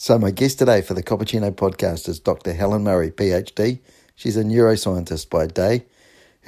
[0.00, 2.52] So, my guest today for the Cappuccino podcast is Dr.
[2.52, 3.80] Helen Murray, PhD.
[4.14, 5.86] She's a neuroscientist by day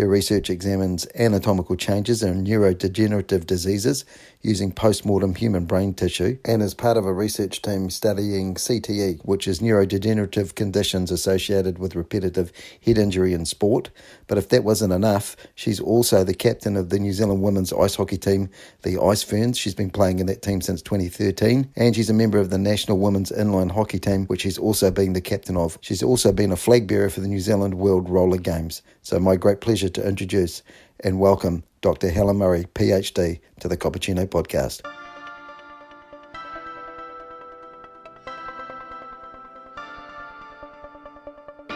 [0.00, 4.04] her research examines anatomical changes in neurodegenerative diseases
[4.42, 9.46] using post-mortem human brain tissue and is part of a research team studying CTE, which
[9.46, 12.50] is neurodegenerative conditions associated with repetitive
[12.84, 13.90] head injury in sport.
[14.26, 17.96] But if that wasn't enough, she's also the captain of the New Zealand women's ice
[17.96, 18.48] hockey team,
[18.82, 19.58] the Ice Ferns.
[19.58, 22.98] She's been playing in that team since 2013, and she's a member of the national
[22.98, 25.78] women's inline hockey team, which she's also been the captain of.
[25.82, 28.82] She's also been a flag bearer for the New Zealand World Roller Games.
[29.02, 30.62] So my great pleasure to introduce
[31.02, 32.10] and welcome Dr.
[32.10, 34.82] Helen Murray, PhD, to the Cappuccino podcast.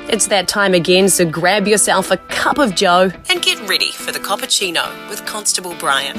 [0.09, 4.13] It's that time again, so grab yourself a cup of joe and get ready for
[4.13, 6.17] the cappuccino with Constable Brian.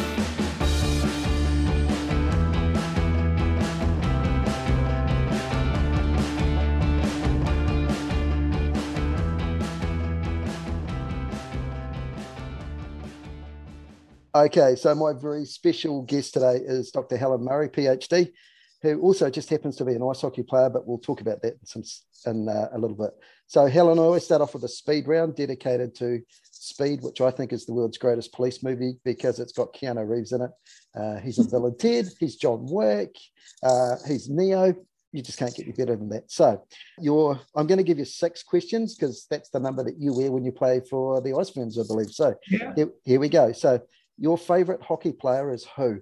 [14.35, 17.15] Okay, so my very special guest today is Dr.
[17.15, 18.33] Helen Murray, PhD,
[18.81, 21.53] who also just happens to be an ice hockey player, but we'll talk about that
[21.53, 21.83] in, some,
[22.25, 23.11] in uh, a little bit.
[23.47, 26.19] So, Helen, I always start off with a speed round dedicated to
[26.51, 30.33] Speed, which I think is the world's greatest police movie because it's got Keanu Reeves
[30.33, 30.51] in it.
[30.93, 33.15] Uh, he's in Bill and Ted, he's John Wick,
[33.63, 34.75] uh, he's Neo.
[35.13, 36.29] You just can't get any better than that.
[36.29, 36.61] So,
[36.99, 40.29] you're, I'm going to give you six questions because that's the number that you wear
[40.29, 42.09] when you play for the Ice Ferns, I believe.
[42.09, 42.73] So, yeah.
[42.75, 43.53] here, here we go.
[43.53, 43.79] So,
[44.17, 46.01] your favorite hockey player is who?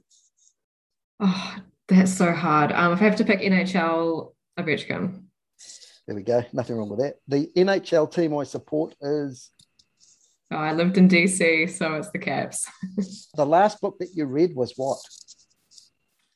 [1.20, 1.56] Oh,
[1.88, 2.72] that's so hard.
[2.72, 5.24] Um, if I have to pick NHL, Ovechkin.
[6.06, 6.44] There we go.
[6.52, 7.16] Nothing wrong with that.
[7.28, 9.50] The NHL team I support is.
[10.52, 12.68] Oh, I lived in DC, so it's the Caps.
[13.36, 15.00] the last book that you read was what?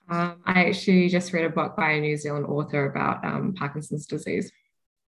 [0.10, 4.08] Um, I actually just read a book by a New Zealand author about um, Parkinson's
[4.08, 4.52] disease.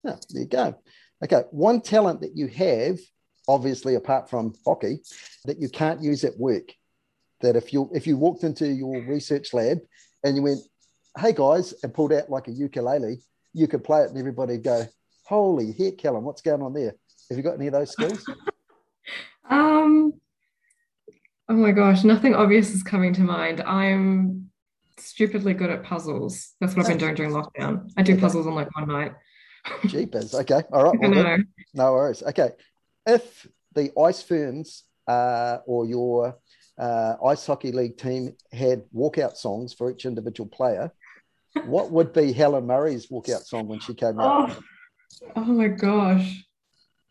[0.05, 0.75] Oh, there you go.
[1.23, 2.97] Okay, one talent that you have
[3.47, 4.99] obviously apart from hockey,
[5.45, 6.73] that you can't use at work.
[7.41, 9.79] That if you if you walked into your research lab
[10.23, 10.59] and you went,
[11.17, 13.19] "Hey guys," and pulled out like a ukulele,
[13.53, 14.85] you could play it and everybody go,
[15.25, 16.95] "Holy heck, Helen, what's going on there?"
[17.29, 18.25] Have you got any of those skills?
[19.49, 20.13] um.
[21.47, 23.61] Oh my gosh, nothing obvious is coming to mind.
[23.61, 24.49] I'm
[24.97, 26.53] stupidly good at puzzles.
[26.59, 27.91] That's what I've been doing during lockdown.
[27.97, 29.13] I do puzzles on like one night.
[29.85, 30.33] Jeepers.
[30.33, 30.61] Okay.
[30.71, 30.99] All right.
[30.99, 31.37] Well,
[31.73, 32.23] no worries.
[32.23, 32.51] Okay
[33.05, 36.37] if the Ice Ferns uh, or your
[36.77, 40.91] uh, ice hockey league team had walkout songs for each individual player,
[41.65, 44.51] what would be Helen Murray's walkout song when she came out?
[44.51, 44.59] Oh,
[45.37, 46.43] oh my gosh.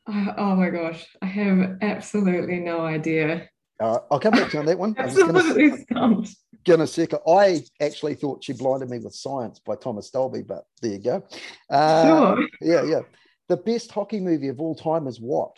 [0.07, 1.07] Oh my gosh.
[1.23, 3.49] I have absolutely no idea.
[3.81, 4.95] Uh, I'll come back to you on that one.
[4.99, 5.87] absolutely.
[6.65, 7.19] Gonna second.
[7.29, 11.23] I actually thought she blinded me with science by Thomas Dolby, but there you go.
[11.69, 12.49] Uh, sure.
[12.63, 13.01] Yeah, yeah.
[13.49, 15.55] The best hockey movie of all time is what?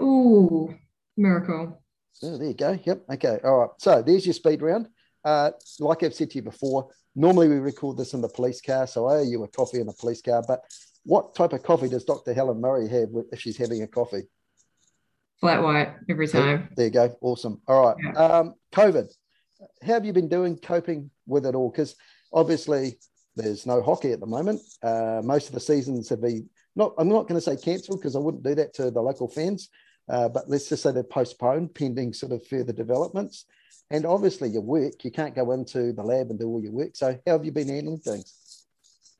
[0.00, 0.74] Ooh,
[1.16, 1.82] miracle.
[2.22, 2.78] Oh, there you go.
[2.82, 3.04] Yep.
[3.14, 3.38] Okay.
[3.44, 3.70] All right.
[3.78, 4.88] So there's your speed round.
[5.24, 8.86] Uh, like I've said to you before, normally we record this in the police car,
[8.86, 10.42] so I owe you a coffee in the police car.
[10.46, 10.60] But
[11.04, 12.34] what type of coffee does Dr.
[12.34, 14.22] Helen Murray have if she's having a coffee?
[15.40, 16.42] Flat white every time.
[16.42, 17.16] There, there you go.
[17.22, 17.60] Awesome.
[17.66, 17.96] All right.
[18.02, 18.12] Yeah.
[18.12, 19.10] Um, COVID.
[19.82, 21.70] How have you been doing coping with it all?
[21.70, 21.96] Because
[22.32, 22.98] obviously
[23.36, 24.60] there's no hockey at the moment.
[24.82, 26.92] Uh, most of the seasons have been not.
[26.98, 29.70] I'm not going to say cancelled because I wouldn't do that to the local fans.
[30.10, 33.44] Uh, but let's just say they're postponed pending sort of further developments.
[33.90, 36.90] And obviously, your work, you can't go into the lab and do all your work.
[36.94, 38.66] So, how have you been handling things?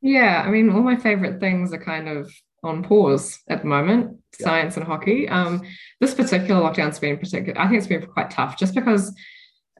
[0.00, 4.18] Yeah, I mean, all my favorite things are kind of on pause at the moment
[4.38, 4.46] yeah.
[4.46, 5.28] science and hockey.
[5.28, 5.62] Um,
[6.00, 9.14] this particular lockdown's been particular, I think it's been quite tough just because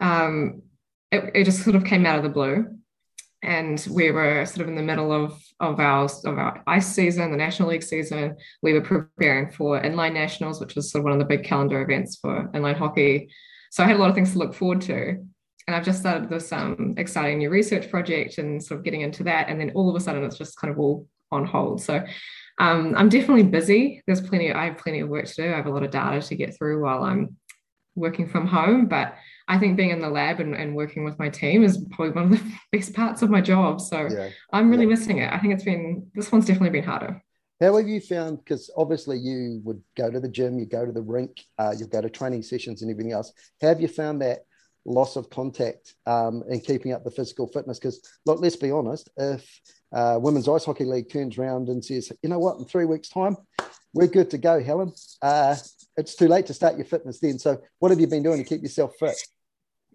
[0.00, 0.62] um,
[1.10, 2.66] it, it just sort of came out of the blue
[3.42, 7.30] and we were sort of in the middle of of our of our ice season,
[7.30, 8.36] the National League season.
[8.62, 11.80] We were preparing for inline nationals, which was sort of one of the big calendar
[11.82, 13.30] events for inline hockey.
[13.70, 15.24] So I had a lot of things to look forward to.
[15.66, 19.22] And I've just started this um, exciting new research project and sort of getting into
[19.24, 19.48] that.
[19.48, 21.80] And then all of a sudden, it's just kind of all on hold.
[21.80, 22.04] So
[22.58, 24.02] um, I'm definitely busy.
[24.06, 24.52] There's plenty.
[24.52, 25.52] I have plenty of work to do.
[25.52, 27.36] I have a lot of data to get through while I'm
[27.94, 28.86] working from home.
[28.86, 29.14] But
[29.50, 32.32] I think being in the lab and, and working with my team is probably one
[32.32, 33.80] of the best parts of my job.
[33.80, 34.28] So yeah.
[34.52, 34.90] I'm really yeah.
[34.90, 35.32] missing it.
[35.32, 37.20] I think it's been, this one's definitely been harder.
[37.60, 38.38] How have you found?
[38.38, 41.88] Because obviously you would go to the gym, you go to the rink, uh, you
[41.88, 43.32] go to training sessions and everything else.
[43.60, 44.44] How have you found that
[44.84, 47.80] loss of contact um, and keeping up the physical fitness?
[47.80, 49.60] Because look, let's be honest, if
[49.92, 53.08] uh, Women's Ice Hockey League turns around and says, you know what, in three weeks'
[53.08, 53.36] time,
[53.94, 54.92] we're good to go, Helen.
[55.20, 55.56] Uh,
[55.96, 57.40] it's too late to start your fitness then.
[57.40, 59.16] So, what have you been doing to keep yourself fit?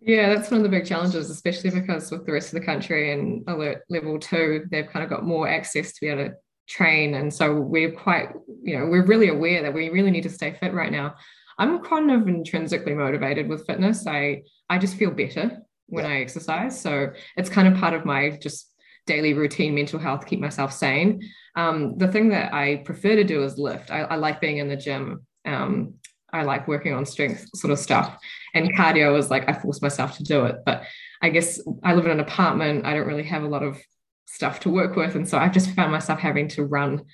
[0.05, 3.11] Yeah, that's one of the big challenges, especially because with the rest of the country
[3.11, 6.35] and alert level two, they've kind of got more access to be able to
[6.67, 7.15] train.
[7.15, 8.29] And so we're quite,
[8.61, 11.15] you know, we're really aware that we really need to stay fit right now.
[11.57, 14.05] I'm kind of intrinsically motivated with fitness.
[14.05, 16.11] I I just feel better when yeah.
[16.11, 16.79] I exercise.
[16.79, 18.71] So it's kind of part of my just
[19.07, 21.21] daily routine mental health, keep myself sane.
[21.55, 23.89] Um, the thing that I prefer to do is lift.
[23.89, 25.25] I, I like being in the gym.
[25.45, 25.95] Um,
[26.35, 28.17] I like working on strength sort of stuff.
[28.53, 30.57] And cardio was like I force myself to do it.
[30.65, 30.83] But
[31.21, 32.85] I guess I live in an apartment.
[32.85, 33.79] I don't really have a lot of
[34.25, 35.15] stuff to work with.
[35.15, 37.05] And so I've just found myself having to run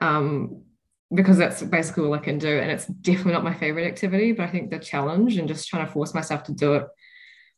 [0.00, 0.62] um,
[1.12, 2.58] because that's basically all I can do.
[2.58, 5.86] And it's definitely not my favorite activity, but I think the challenge and just trying
[5.86, 6.86] to force myself to do it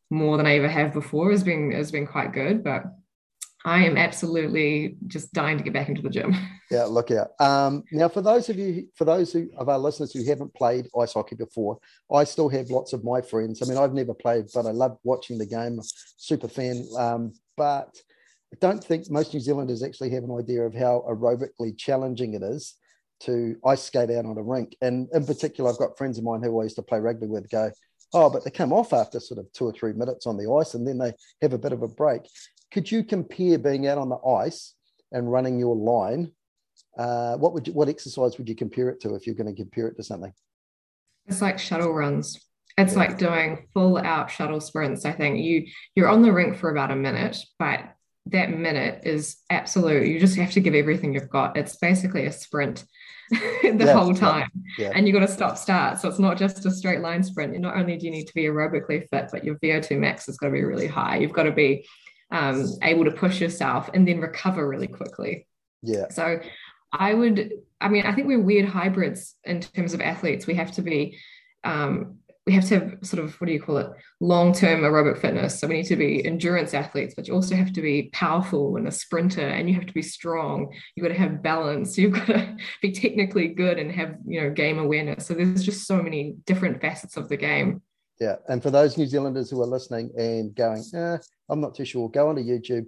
[0.09, 2.63] more than I ever have before has been has been quite good.
[2.63, 2.83] But
[3.63, 6.35] I am absolutely just dying to get back into the gym.
[6.71, 7.31] Yeah, look out.
[7.37, 10.87] Um, now, for those of you, for those who, of our listeners who haven't played
[10.97, 11.77] ice hockey before,
[12.09, 13.61] I still have lots of my friends.
[13.61, 15.81] I mean, I've never played, but I love watching the game.
[16.15, 16.87] Super fan.
[16.97, 17.93] Um, but
[18.53, 22.41] I don't think most New Zealanders actually have an idea of how aerobically challenging it
[22.41, 22.75] is
[23.23, 24.77] to ice skate out on a rink.
[24.81, 27.49] And in particular, I've got friends of mine who I used to play rugby with
[27.49, 27.69] go,
[28.13, 30.73] oh, but they come off after sort of two or three minutes on the ice
[30.73, 32.21] and then they have a bit of a break.
[32.71, 34.73] Could you compare being out on the ice
[35.11, 36.31] and running your line?
[36.97, 39.61] Uh, what would you, what exercise would you compare it to if you're going to
[39.61, 40.33] compare it to something?
[41.27, 42.39] It's like shuttle runs.
[42.77, 42.99] It's yeah.
[42.99, 45.05] like doing full out shuttle sprints.
[45.05, 47.81] I think you you're on the rink for about a minute, but
[48.27, 50.07] that minute is absolute.
[50.07, 51.57] You just have to give everything you've got.
[51.57, 52.85] It's basically a sprint
[53.29, 54.49] the yeah, whole time.
[54.77, 54.91] Yeah.
[54.93, 55.99] And you've got to stop start.
[55.99, 57.57] So it's not just a straight line sprint.
[57.59, 60.47] Not only do you need to be aerobically fit, but your VO2 max has got
[60.47, 61.17] to be really high.
[61.17, 61.85] You've got to be
[62.31, 65.47] um, able to push yourself and then recover really quickly.
[65.81, 66.09] Yeah.
[66.09, 66.39] So
[66.91, 70.47] I would, I mean, I think we're weird hybrids in terms of athletes.
[70.47, 71.17] We have to be,
[71.63, 72.17] um,
[72.47, 73.87] we have to have sort of, what do you call it,
[74.19, 75.59] long term aerobic fitness.
[75.59, 78.87] So we need to be endurance athletes, but you also have to be powerful and
[78.87, 80.73] a sprinter and you have to be strong.
[80.95, 81.97] You've got to have balance.
[81.97, 85.27] You've got to be technically good and have, you know, game awareness.
[85.27, 87.81] So there's just so many different facets of the game.
[88.21, 88.35] Yeah.
[88.47, 91.17] And for those New Zealanders who are listening and going, eh,
[91.49, 92.85] I'm not too sure, go onto YouTube,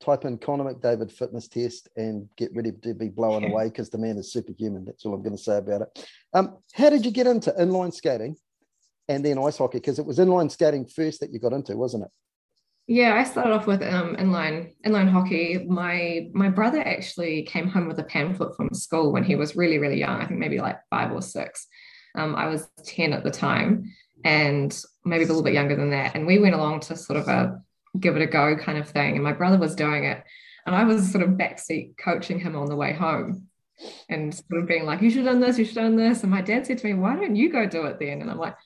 [0.00, 3.98] type in Connor McDavid fitness test and get ready to be blown away because the
[3.98, 4.84] man is superhuman.
[4.84, 6.08] That's all I'm going to say about it.
[6.32, 8.36] Um, how did you get into inline skating
[9.08, 9.78] and then ice hockey?
[9.78, 12.10] Because it was inline skating first that you got into, wasn't it?
[12.86, 15.66] Yeah, I started off with um, inline inline hockey.
[15.66, 19.78] My my brother actually came home with a pamphlet from school when he was really
[19.78, 20.22] really young.
[20.22, 21.66] I think maybe like five or six.
[22.16, 23.92] Um, I was ten at the time,
[24.26, 26.16] and maybe a little bit younger than that.
[26.16, 27.62] And we went along to sort of a
[27.98, 29.14] give it a go kind of thing.
[29.14, 30.20] And my brother was doing it.
[30.66, 33.46] And I was sort of backseat coaching him on the way home
[34.08, 36.22] and sort of being like, you should have done this, you should have done this.
[36.22, 38.20] And my dad said to me, why don't you go do it then?
[38.20, 38.56] And I'm like,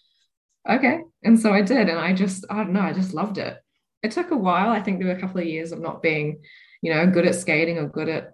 [0.66, 1.00] okay.
[1.22, 1.90] And so I did.
[1.90, 3.58] And I just, I don't know, I just loved it.
[4.02, 4.70] It took a while.
[4.70, 6.40] I think there were a couple of years of not being,
[6.80, 8.32] you know, good at skating or good at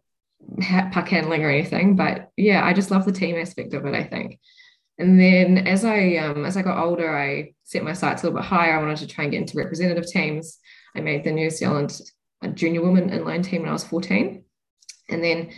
[0.92, 1.96] puck handling or anything.
[1.96, 4.38] But yeah, I just love the team aspect of it, I think.
[4.98, 8.40] And then as I um, as I got older, I set my sights a little
[8.40, 8.78] bit higher.
[8.78, 10.58] I wanted to try and get into representative teams.
[10.94, 12.00] I made the New Zealand
[12.54, 14.42] junior women inline team when I was 14.
[15.10, 15.50] And then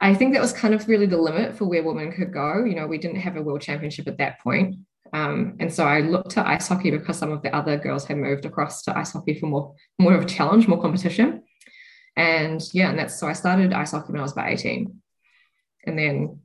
[0.00, 2.64] I think that was kind of really the limit for where women could go.
[2.64, 4.76] You know, we didn't have a world championship at that point.
[5.12, 8.16] Um, and so I looked to ice hockey because some of the other girls had
[8.16, 11.42] moved across to ice hockey for more, more of a challenge, more competition.
[12.16, 15.00] And yeah, and that's so I started ice hockey when I was about 18.
[15.86, 16.40] And then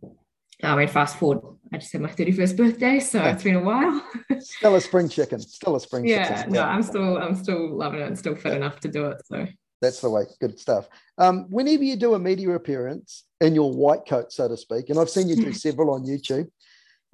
[0.63, 4.01] I mean, fast forward, I just had my 31st birthday, so it's been a while.
[4.39, 5.39] still a spring chicken.
[5.39, 6.53] Still a spring yeah, chicken.
[6.53, 8.57] No, I'm still I'm still loving it and still fit yeah.
[8.57, 9.21] enough to do it.
[9.25, 9.47] So
[9.81, 10.23] that's the way.
[10.39, 10.87] Good stuff.
[11.17, 14.99] Um, whenever you do a media appearance in your white coat, so to speak, and
[14.99, 16.49] I've seen you do several on YouTube,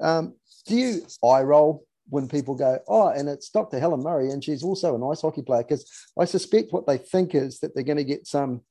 [0.02, 3.80] um, do you eye roll when people go, oh, and it's Dr.
[3.80, 5.64] Helen Murray, and she's also an ice hockey player?
[5.64, 8.62] Because I suspect what they think is that they're going to get some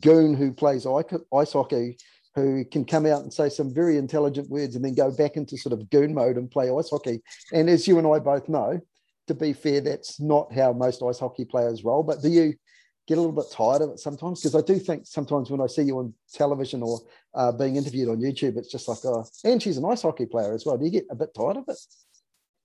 [0.00, 1.98] goon who plays ice hockey
[2.38, 5.56] who can come out and say some very intelligent words and then go back into
[5.56, 7.20] sort of goon mode and play ice hockey.
[7.52, 8.80] And as you and I both know,
[9.26, 12.02] to be fair, that's not how most ice hockey players roll.
[12.02, 12.54] But do you
[13.06, 14.40] get a little bit tired of it sometimes?
[14.40, 17.00] Because I do think sometimes when I see you on television or
[17.34, 20.54] uh, being interviewed on YouTube, it's just like, oh, and she's an ice hockey player
[20.54, 20.78] as well.
[20.78, 21.78] Do you get a bit tired of it?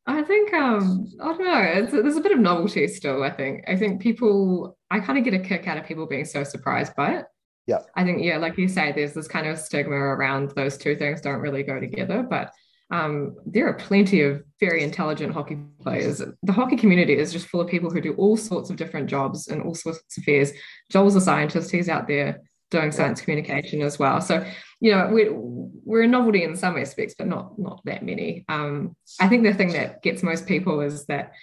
[0.05, 2.01] I think um, I don't know.
[2.01, 3.23] There's a bit of novelty still.
[3.23, 3.63] I think.
[3.69, 4.77] I think people.
[4.91, 7.25] I kind of get a kick out of people being so surprised by it.
[7.67, 7.79] Yeah.
[7.95, 11.21] I think, yeah, like you say, there's this kind of stigma around those two things
[11.21, 12.21] don't really go together.
[12.21, 12.51] But
[12.91, 16.21] um, there are plenty of very intelligent hockey players.
[16.43, 19.47] The hockey community is just full of people who do all sorts of different jobs
[19.47, 20.51] and all sorts of affairs.
[20.91, 24.19] Joel's a scientist, he's out there doing science communication as well.
[24.19, 24.45] So,
[24.79, 28.43] you know, we're, we're a novelty in some aspects, but not not that many.
[28.49, 31.33] Um, I think the thing that gets most people is that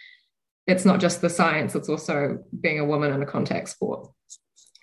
[0.66, 4.08] it's not just the science; it's also being a woman in a contact sport.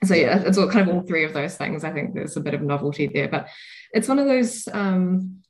[0.03, 1.83] So yeah, it's all kind of all three of those things.
[1.83, 3.47] I think there's a bit of novelty there, but
[3.91, 5.41] it's one of those um,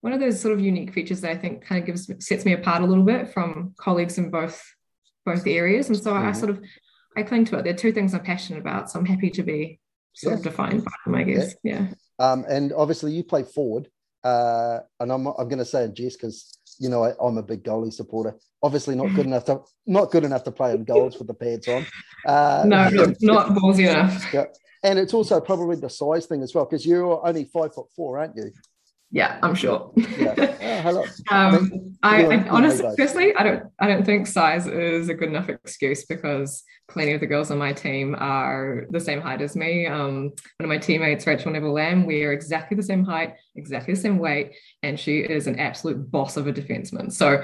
[0.00, 2.52] one of those sort of unique features that I think kind of gives sets me
[2.52, 4.62] apart a little bit from colleagues in both
[5.24, 5.88] both areas.
[5.88, 6.28] And so mm-hmm.
[6.28, 6.64] I sort of
[7.16, 7.64] I cling to it.
[7.64, 9.78] There are two things I'm passionate about, so I'm happy to be
[10.14, 10.38] sort yeah.
[10.38, 11.54] of defined by them, I guess.
[11.62, 11.86] Yeah.
[11.88, 11.94] yeah.
[12.18, 13.88] Um, and obviously you play forward,
[14.24, 17.42] uh, and I'm I'm going to say in jest because you know I, am a
[17.42, 18.36] big goalie supporter.
[18.62, 21.68] Obviously not good enough to not good enough to play in goals with the pads
[21.68, 21.86] on.
[22.26, 24.32] Uh, no, not, not ballsy enough.
[24.32, 24.46] Yeah.
[24.82, 28.18] And it's also probably the size thing as well, because you're only five foot four,
[28.18, 28.50] aren't you?
[29.10, 29.92] Yeah, I'm sure.
[29.96, 30.56] yeah.
[30.72, 31.04] Oh, hello.
[31.30, 35.48] um, I, I honestly, firstly, I don't, I don't think size is a good enough
[35.50, 39.86] excuse because plenty of the girls on my team are the same height as me.
[39.86, 43.92] Um, one of my teammates, Rachel Neville Lamb, we are exactly the same height, exactly
[43.92, 47.12] the same weight, and she is an absolute boss of a defenseman.
[47.12, 47.42] So,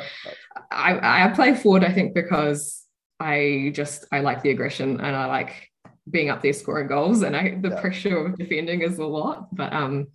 [0.70, 2.86] I, I play forward, I think, because
[3.20, 5.70] I just I like the aggression and I like
[6.08, 7.80] being up there scoring goals, and I the yeah.
[7.80, 10.08] pressure of defending is a lot, but um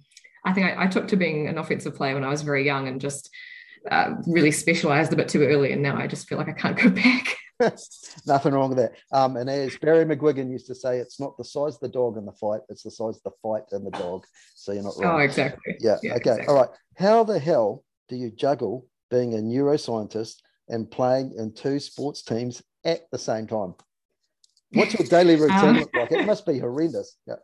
[0.46, 2.88] I think I, I, took to being an offensive player when I was very young
[2.88, 3.30] and just
[3.90, 5.72] uh, really specialized a bit too early.
[5.72, 7.36] And now I just feel like I can't go back.
[8.26, 8.94] Nothing wrong with that.
[9.12, 12.18] Um, and as Barry McGuigan used to say, it's not the size of the dog
[12.18, 14.26] in the fight, it's the size of the fight in the dog.
[14.56, 15.16] So you're not wrong.
[15.16, 15.76] Oh, exactly.
[15.80, 15.98] Yeah.
[16.02, 16.32] yeah okay.
[16.32, 16.48] Exactly.
[16.48, 16.70] All right.
[16.98, 20.38] How the hell do you juggle being a neuroscientist
[20.70, 23.76] and playing in two sports teams at the same time?
[24.74, 26.12] What's your daily routine um, look like?
[26.12, 27.18] It must be horrendous.
[27.28, 27.36] Yeah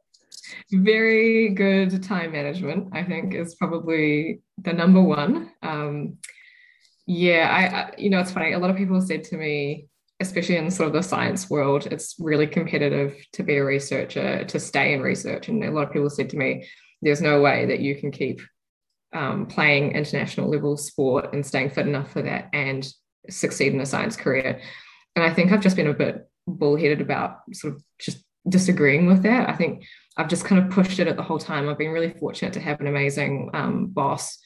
[0.72, 5.51] very good time management i think is probably the number one.
[5.62, 6.18] Um,
[7.06, 9.88] yeah I, I, you know it's funny a lot of people said to me
[10.20, 14.60] especially in sort of the science world it's really competitive to be a researcher to
[14.60, 15.48] stay in research.
[15.48, 16.68] And a lot of people said to me
[17.04, 18.42] there's no way that you can keep
[19.13, 22.88] um, playing international level sport and staying fit enough for that and
[23.30, 24.60] succeed in a science career.
[25.16, 29.24] And i think i've just been a bit bullheaded about sort of just disagreeing with
[29.24, 29.50] that.
[29.50, 29.86] I think
[30.17, 31.69] I've just kind of pushed it at the whole time.
[31.69, 34.38] I've been really fortunate to have an amazing um, boss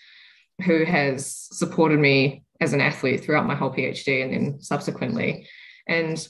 [0.66, 5.48] who has supported me as an athlete throughout my whole PhD and then subsequently.
[5.88, 6.28] And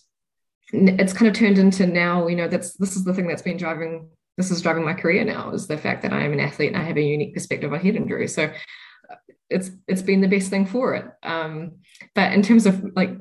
[0.71, 3.57] it's kind of turned into now, you know, that's this is the thing that's been
[3.57, 6.69] driving this is driving my career now is the fact that I am an athlete
[6.71, 8.27] and I have a unique perspective on head injury.
[8.27, 9.15] So uh,
[9.49, 11.05] it's it's been the best thing for it.
[11.23, 11.79] Um,
[12.15, 13.11] but in terms of like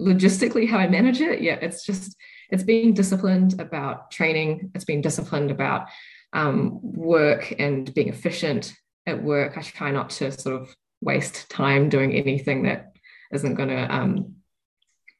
[0.00, 2.16] logistically how I manage it, yeah, it's just
[2.50, 5.88] it's being disciplined about training, it's being disciplined about
[6.32, 8.74] um, work and being efficient
[9.06, 9.56] at work.
[9.56, 12.92] I try not to sort of waste time doing anything that
[13.32, 14.34] isn't going to um,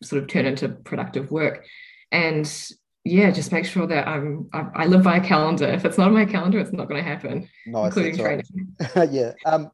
[0.03, 1.67] sort of turn into productive work.
[2.13, 2.53] And
[3.05, 5.67] yeah, just make sure that I'm I, I, live by a calendar.
[5.67, 8.45] If it's not on my calendar, it's not going to happen, nice, including training.
[8.95, 9.11] Right.
[9.11, 9.33] yeah.
[9.47, 9.71] Um,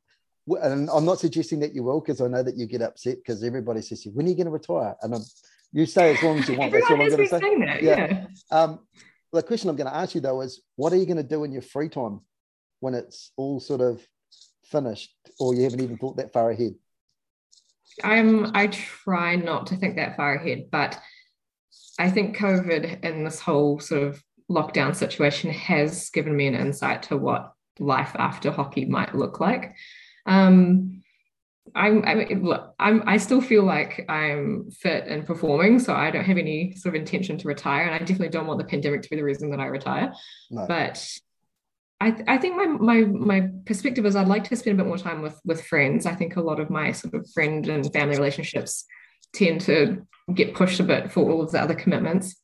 [0.62, 3.42] and I'm not suggesting that you will because I know that you get upset because
[3.42, 5.22] everybody says, "When are you going to retire?" And I'm
[5.76, 6.72] you stay as long as you want.
[6.72, 7.38] That's all I'm going to say.
[7.38, 7.96] That, yeah.
[7.96, 8.26] yeah.
[8.50, 8.80] Um,
[9.30, 11.44] the question I'm going to ask you though is, what are you going to do
[11.44, 12.20] in your free time
[12.80, 14.00] when it's all sort of
[14.64, 16.76] finished, or you haven't even thought that far ahead?
[18.02, 18.56] I'm.
[18.56, 20.98] I try not to think that far ahead, but
[21.98, 27.02] I think COVID and this whole sort of lockdown situation has given me an insight
[27.04, 29.74] to what life after hockey might look like.
[30.24, 31.02] Um,
[31.76, 36.10] I'm, I mean, look, I'm, I still feel like I'm fit and performing, so I
[36.10, 39.02] don't have any sort of intention to retire, and I definitely don't want the pandemic
[39.02, 40.14] to be the reason that I retire.
[40.50, 40.64] No.
[40.66, 41.06] But
[42.00, 44.96] I, I think my, my, my perspective is I'd like to spend a bit more
[44.96, 46.06] time with, with friends.
[46.06, 48.86] I think a lot of my sort of friend and family relationships
[49.34, 52.36] tend to get pushed a bit for all of the other commitments,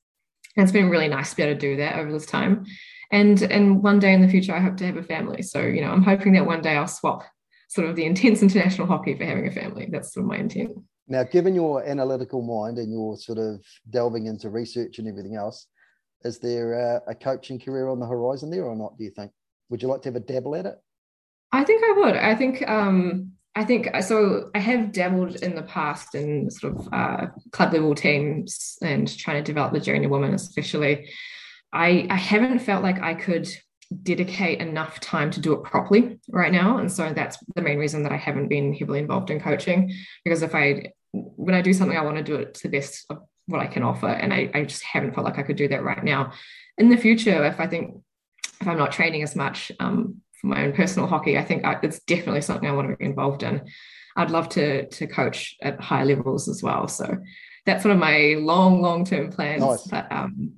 [0.57, 2.67] and it's been really nice to be able to do that over this time.
[3.11, 5.41] And and one day in the future, I hope to have a family.
[5.43, 7.25] So you know, I'm hoping that one day I'll swap
[7.73, 9.89] sort of the intense international hockey for having a family.
[9.91, 10.73] That's sort of my intent.
[11.09, 13.61] Now, given your analytical mind and your sort of
[13.91, 15.67] delving into research and everything else,
[16.25, 18.97] is there a, a coaching career on the horizon there or not?
[18.97, 19.33] Do you think?
[19.69, 20.77] Would you like to have a dabble at it?
[21.51, 22.17] I think I would.
[22.17, 24.51] I think um, I think so.
[24.55, 29.43] I have dabbled in the past in sort of uh, club level teams and trying
[29.43, 31.11] to develop the junior women, especially.
[31.73, 33.49] I I haven't felt like I could
[34.03, 36.79] dedicate enough time to do it properly right now.
[36.79, 39.95] And so that's the main reason that I haven't been heavily involved in coaching.
[40.25, 43.07] Because if I, when I do something, I want to do it to the best
[43.11, 44.09] of what I can offer.
[44.09, 46.33] And I, I just haven't felt like I could do that right now.
[46.79, 48.03] In the future, if I think,
[48.61, 51.79] if I'm not training as much um, for my own personal hockey, I think I,
[51.83, 53.63] it's definitely something I want to be involved in.
[54.17, 56.87] I'd love to to coach at higher levels as well.
[56.87, 57.19] So
[57.65, 59.63] that's one of my long, long term plans.
[59.63, 59.87] Nice.
[59.87, 60.55] But um,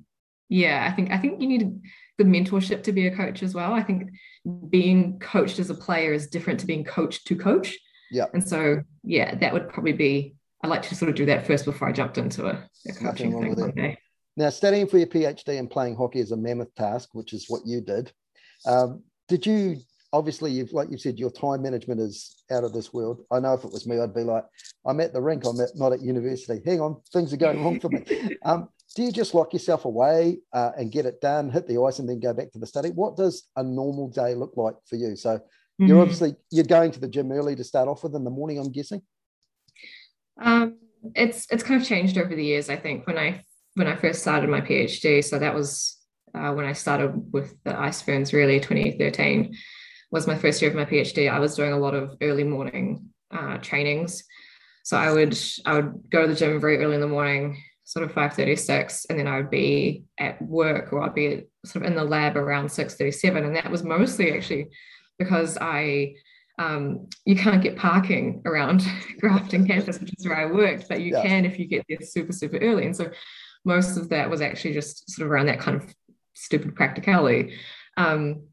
[0.49, 1.81] yeah, I think I think you need
[2.17, 3.73] the mentorship to be a coach as well.
[3.73, 4.09] I think
[4.69, 7.77] being coached as a player is different to being coached to coach.
[8.11, 8.25] Yeah.
[8.33, 11.65] And so, yeah, that would probably be I'd like to sort of do that first
[11.65, 13.97] before I jumped into a, a coaching thing one day.
[14.35, 17.61] Now, studying for your PhD and playing hockey is a mammoth task, which is what
[17.65, 18.11] you did.
[18.65, 19.77] Um, did you
[20.13, 23.53] obviously you've like you said your time management is out of this world i know
[23.53, 24.45] if it was me i'd be like
[24.85, 27.79] i'm at the rink i'm at, not at university hang on things are going wrong
[27.79, 28.01] for me
[28.45, 31.99] um, do you just lock yourself away uh, and get it done hit the ice
[31.99, 32.89] and then go back to the study?
[32.89, 35.15] What does a normal day look like for you?
[35.15, 35.87] So mm-hmm.
[35.87, 38.59] you're obviously you're going to the gym early to start off with in the morning
[38.59, 39.01] i'm guessing?
[40.41, 40.77] Um,
[41.13, 43.07] it's it's kind of changed over the years i think.
[43.07, 43.41] When i
[43.75, 45.97] when i first started my phd so that was
[46.33, 49.55] uh, when i started with the ice ferns really 2013
[50.15, 53.09] was my first year of my PhD, I was doing a lot of early morning
[53.31, 54.23] uh, trainings.
[54.83, 58.03] So I would I would go to the gym very early in the morning, sort
[58.03, 61.95] of 5:36, and then I would be at work or I'd be sort of in
[61.95, 63.45] the lab around 6:37.
[63.45, 64.67] And that was mostly actually
[65.17, 66.15] because I
[66.57, 68.83] um, you can't get parking around
[69.19, 71.21] Grafton campus, which is where I worked, but you yeah.
[71.21, 72.85] can if you get there super, super early.
[72.85, 73.11] And so
[73.65, 75.93] most of that was actually just sort of around that kind of
[76.33, 77.57] stupid practicality.
[77.97, 78.47] Um,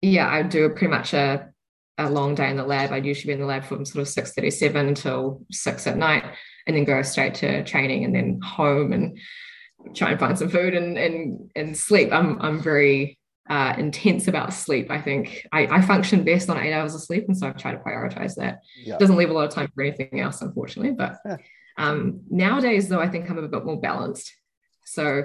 [0.00, 1.50] yeah, I do pretty much a,
[1.98, 2.92] a long day in the lab.
[2.92, 6.24] I'd usually be in the lab from sort of 6.37 until 6 at night
[6.66, 9.18] and then go straight to training and then home and
[9.94, 12.12] try and find some food and and, and sleep.
[12.12, 14.90] I'm, I'm very uh, intense about sleep.
[14.90, 17.26] I think I, I, function best on eight hours of sleep.
[17.28, 18.60] And so I've tried to prioritize that.
[18.82, 18.96] Yeah.
[18.96, 20.92] Doesn't leave a lot of time for anything else, unfortunately.
[20.92, 21.18] But
[21.76, 24.32] um, nowadays, though, I think I'm a bit more balanced.
[24.86, 25.24] So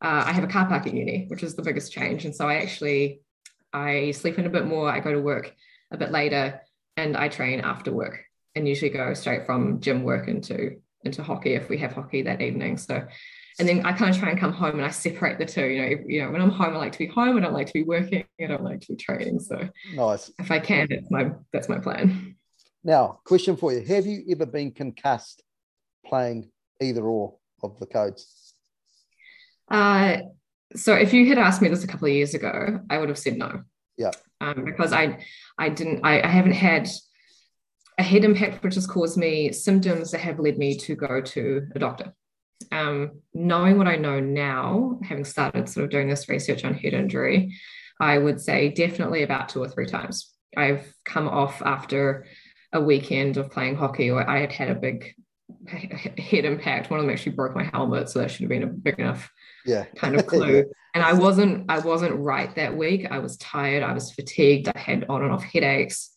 [0.00, 2.24] uh, I have a car park at uni, which is the biggest change.
[2.24, 3.22] And so I actually
[3.72, 5.52] I sleep in a bit more, I go to work
[5.90, 6.60] a bit later,
[6.96, 11.54] and I train after work and usually go straight from gym work into into hockey
[11.54, 12.76] if we have hockey that evening.
[12.76, 13.06] So
[13.58, 15.66] and then I kind of try and come home and I separate the two.
[15.66, 17.36] You know, you know, when I'm home, I like to be home.
[17.36, 18.24] I don't like to be working.
[18.40, 19.40] I don't like to be training.
[19.40, 20.30] So nice.
[20.38, 22.36] If I can, it's my that's my plan.
[22.84, 25.42] Now, question for you: Have you ever been concussed
[26.06, 28.54] playing either or of the codes?
[29.68, 30.18] Uh,
[30.76, 33.18] so if you had asked me this a couple of years ago, I would have
[33.18, 33.62] said no.
[33.96, 34.12] Yeah.
[34.40, 35.24] Um, because I
[35.58, 36.88] I didn't I, I haven't had
[37.98, 41.66] a head impact which has caused me symptoms that have led me to go to
[41.74, 42.14] a doctor.
[42.70, 46.94] Um, knowing what I know now, having started sort of doing this research on head
[46.94, 47.56] injury,
[48.00, 50.32] I would say definitely about two or three times.
[50.56, 52.26] I've come off after
[52.72, 55.14] a weekend of playing hockey, or I had had a big
[55.66, 56.90] head impact.
[56.90, 59.30] One of them actually broke my helmet, so that should have been a big enough
[59.64, 59.84] yeah.
[59.96, 60.64] kind of clue.
[60.94, 63.06] And i wasn't i wasn't right that week.
[63.10, 63.82] I was tired.
[63.82, 64.68] I was fatigued.
[64.74, 66.10] I had on and off headaches.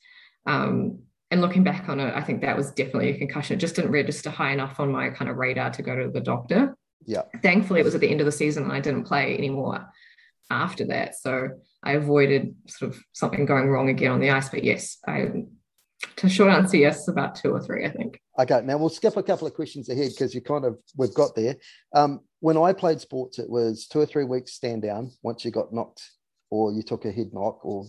[0.48, 1.00] Um,
[1.30, 3.58] and looking back on it i think that was definitely a concussion.
[3.58, 6.22] It just didn't register high enough on my kind of radar to go to the
[6.22, 6.76] doctor.
[7.06, 7.24] Yeah.
[7.44, 9.86] Thankfully it was at the end of the season and i didn't play anymore
[10.50, 11.16] after that.
[11.16, 11.50] So
[11.84, 14.50] i avoided sort of something going wrong again on the ice.
[14.50, 15.28] But yes i
[16.16, 18.20] to short answer yes about two or three i think.
[18.40, 21.36] Okay now we'll skip a couple of questions ahead because you kind of we've got
[21.36, 21.58] there.
[21.94, 25.52] Um, when I played sports, it was two or three weeks stand down once you
[25.52, 26.04] got knocked
[26.50, 27.86] or you took a head knock, or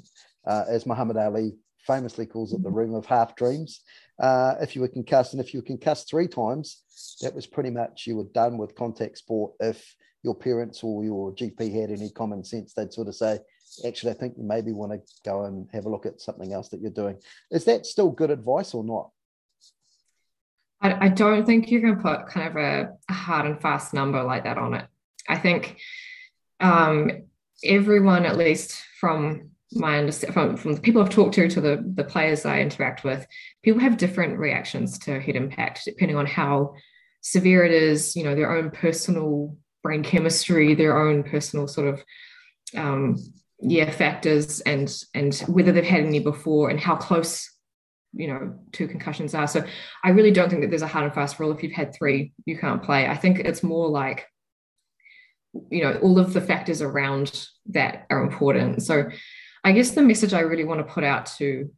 [0.46, 3.80] uh, as Muhammad Ali famously calls it, the room of half dreams.
[4.22, 6.82] Uh, if you were concussed, and if you were concussed three times,
[7.22, 9.52] that was pretty much you were done with contact sport.
[9.58, 13.40] If your parents or your GP had any common sense, they'd sort of say,
[13.84, 16.68] actually, I think you maybe want to go and have a look at something else
[16.68, 17.16] that you're doing.
[17.50, 19.10] Is that still good advice or not?
[20.82, 24.22] I, I don't think you can put kind of a, a, hard and fast number
[24.22, 24.86] like that on it.
[25.28, 25.78] I think
[26.60, 27.10] um,
[27.64, 31.92] everyone, at least from my understanding, from, from the people I've talked to to the,
[31.94, 33.26] the players I interact with,
[33.62, 36.74] people have different reactions to head impact depending on how
[37.22, 42.04] severe it is, you know, their own personal brain chemistry, their own personal sort of
[42.76, 43.16] um,
[43.62, 47.48] yeah factors and and whether they've had any before and how close
[48.14, 49.46] you know two concussions are.
[49.46, 49.64] So
[50.04, 51.52] i really don't think that there's a hard and fast rule.
[51.52, 53.06] If you've had three you can't play.
[53.06, 54.26] I think it's more like
[55.70, 58.82] you know all of the factors around that are important.
[58.82, 59.08] So
[59.64, 61.70] i guess the message i really want to put out to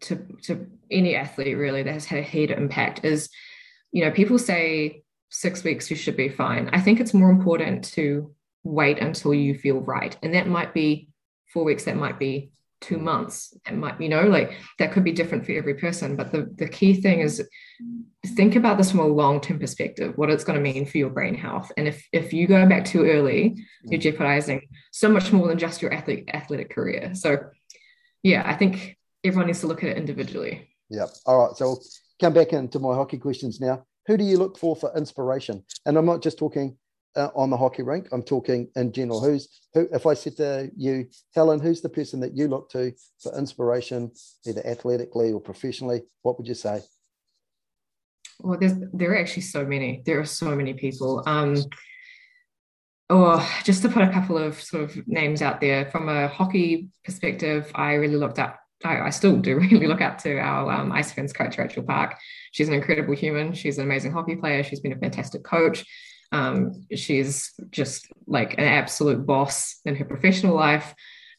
[0.00, 3.30] to to any athlete really that has had a head impact is
[3.92, 6.68] you know people say six weeks you should be fine.
[6.72, 10.16] I think it's more important to wait until you feel right.
[10.22, 11.08] And that might be
[11.52, 13.56] four weeks that might be two months.
[13.66, 16.68] It might you know like that could be different for every person but the, the
[16.68, 17.46] key thing is
[18.26, 21.34] think about this from a long-term perspective what it's going to mean for your brain
[21.34, 21.72] health.
[21.76, 24.02] And if if you go back too early you're mm.
[24.02, 27.14] jeopardizing so much more than just your athlete, athletic career.
[27.14, 27.38] So
[28.22, 30.68] yeah i think everyone needs to look at it individually.
[30.90, 31.06] Yeah.
[31.26, 31.82] All right so we'll
[32.20, 33.84] come back into my hockey questions now.
[34.06, 35.64] Who do you look for for inspiration?
[35.86, 36.76] And i'm not just talking
[37.16, 38.08] uh, on the hockey rink.
[38.12, 39.20] I'm talking in general.
[39.20, 39.88] Who's who?
[39.92, 44.12] If I said to you, Helen, who's the person that you look to for inspiration,
[44.46, 46.02] either athletically or professionally?
[46.22, 46.82] What would you say?
[48.42, 50.02] well, there's there are actually so many.
[50.04, 51.22] There are so many people.
[51.26, 51.56] Um,
[53.08, 56.88] or just to put a couple of sort of names out there from a hockey
[57.04, 58.58] perspective, I really looked up.
[58.84, 62.16] I, I still do really look up to our um, Ice Ferns coach, Rachel Park.
[62.52, 63.52] She's an incredible human.
[63.52, 64.64] She's an amazing hockey player.
[64.64, 65.84] She's been a fantastic coach.
[66.32, 70.94] Um, she's just like an absolute boss in her professional life.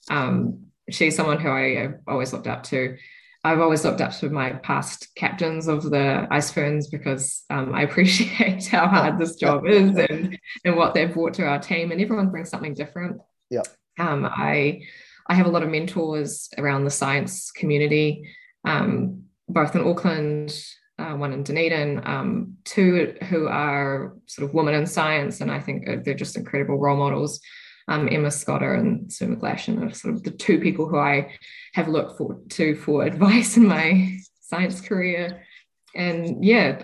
[0.09, 2.97] Um, she's someone who I have always looked up to.
[3.45, 7.81] I've always looked up to my past captains of the Ice Ferns because um, I
[7.87, 11.91] appreciate how hard this job is and, and what they've brought to our team.
[11.91, 13.19] And everyone brings something different.
[13.49, 13.63] Yeah.
[13.99, 14.83] Um, I
[15.27, 18.29] I have a lot of mentors around the science community,
[18.65, 20.53] um, both in Auckland,
[20.99, 25.59] uh, one in Dunedin, um, two who are sort of women in science, and I
[25.59, 27.39] think they're just incredible role models.
[27.87, 31.33] Um, Emma Scotter and Sue McGlashan are sort of the two people who I
[31.73, 35.43] have looked for, to for advice in my science career.
[35.95, 36.81] And yeah,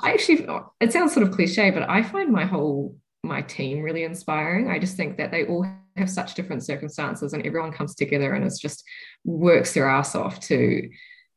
[0.00, 0.46] I actually,
[0.80, 4.68] it sounds sort of cliche, but I find my whole my team really inspiring.
[4.68, 8.44] I just think that they all have such different circumstances and everyone comes together and
[8.44, 8.82] it's just
[9.24, 10.88] works their ass off to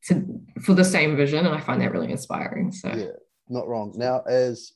[0.08, 2.72] to for the same vision, and I find that really inspiring.
[2.72, 3.12] So yeah,
[3.50, 3.94] not wrong.
[3.96, 4.74] Now, as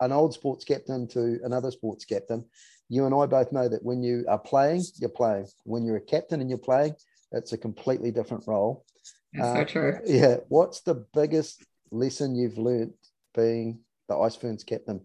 [0.00, 2.44] an old sports captain to another sports captain,
[2.88, 5.46] you and I both know that when you are playing, you're playing.
[5.64, 6.94] When you're a captain and you're playing,
[7.32, 8.84] it's a completely different role.
[9.32, 9.98] That's uh, so true.
[10.06, 10.36] Yeah.
[10.48, 12.94] What's the biggest lesson you've learned
[13.34, 15.00] being the Ice Ferns captain?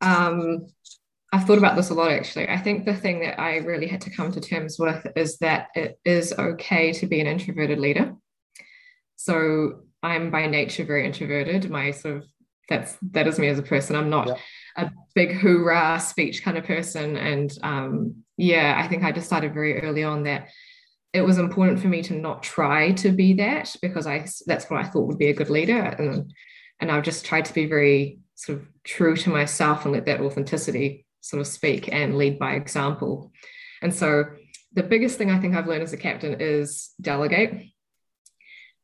[0.00, 0.66] Um,
[1.32, 2.48] I've thought about this a lot actually.
[2.48, 5.68] I think the thing that I really had to come to terms with is that
[5.74, 8.16] it is okay to be an introverted leader.
[9.16, 11.70] So I'm by nature very introverted.
[11.70, 12.24] My sort of
[12.68, 13.96] that's that is me as a person.
[13.96, 14.36] I'm not yeah.
[14.76, 17.16] a big hoorah speech kind of person.
[17.16, 20.48] And um, yeah, I think I decided very early on that
[21.12, 24.80] it was important for me to not try to be that because I that's what
[24.80, 25.78] I thought would be a good leader.
[25.78, 26.32] And
[26.80, 30.20] and I've just tried to be very sort of true to myself and let that
[30.20, 33.32] authenticity sort of speak and lead by example.
[33.82, 34.24] And so
[34.72, 37.66] the biggest thing I think I've learned as a captain is delegate.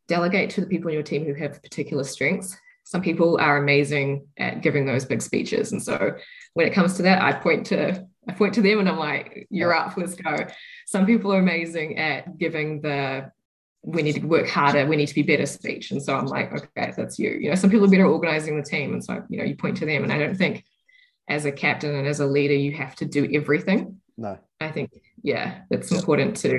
[0.09, 2.57] Delegate to the people in your team who have particular strengths.
[2.85, 5.73] Some people are amazing at giving those big speeches.
[5.73, 6.17] And so
[6.55, 9.47] when it comes to that, I point to I point to them and I'm like,
[9.51, 10.47] you're up, let's go.
[10.87, 13.31] Some people are amazing at giving the
[13.83, 15.93] we need to work harder, we need to be better speech.
[15.93, 17.31] And so I'm like, okay, that's you.
[17.31, 18.93] You know, some people are better organizing the team.
[18.93, 20.03] And so, you know, you point to them.
[20.03, 20.65] And I don't think
[21.29, 24.01] as a captain and as a leader, you have to do everything.
[24.17, 24.39] No.
[24.61, 24.91] I think,
[25.23, 26.59] yeah, it's important to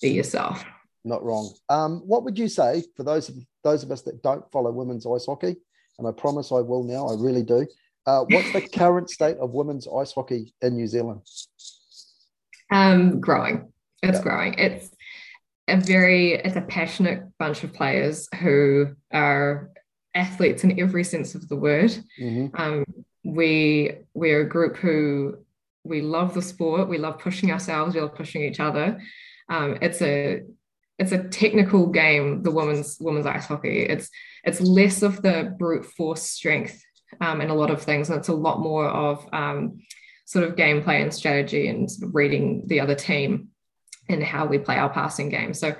[0.00, 0.64] be yourself.
[1.04, 1.52] Not wrong.
[1.68, 5.06] Um, what would you say for those of those of us that don't follow women's
[5.06, 5.56] ice hockey?
[5.98, 7.66] And I promise I will now, I really do.
[8.06, 11.22] Uh, what's the current state of women's ice hockey in New Zealand?
[12.70, 13.72] Um, growing.
[14.02, 14.22] It's yeah.
[14.22, 14.54] growing.
[14.54, 14.90] It's
[15.68, 19.70] a very it's a passionate bunch of players who are
[20.14, 21.90] athletes in every sense of the word.
[22.20, 22.60] Mm-hmm.
[22.60, 22.84] Um,
[23.26, 25.38] we we're a group who
[25.84, 26.88] we love the sport.
[26.88, 27.94] We love pushing ourselves.
[27.94, 29.00] We love pushing each other.
[29.48, 30.42] Um, it's a
[30.98, 33.82] it's a technical game the women's women's ice hockey.
[33.82, 34.10] It's
[34.44, 36.82] it's less of the brute force strength
[37.20, 39.80] um, and a lot of things and it's a lot more of um,
[40.24, 43.48] sort of gameplay and strategy and sort of reading the other team
[44.08, 45.52] and how we play our passing game.
[45.52, 45.74] So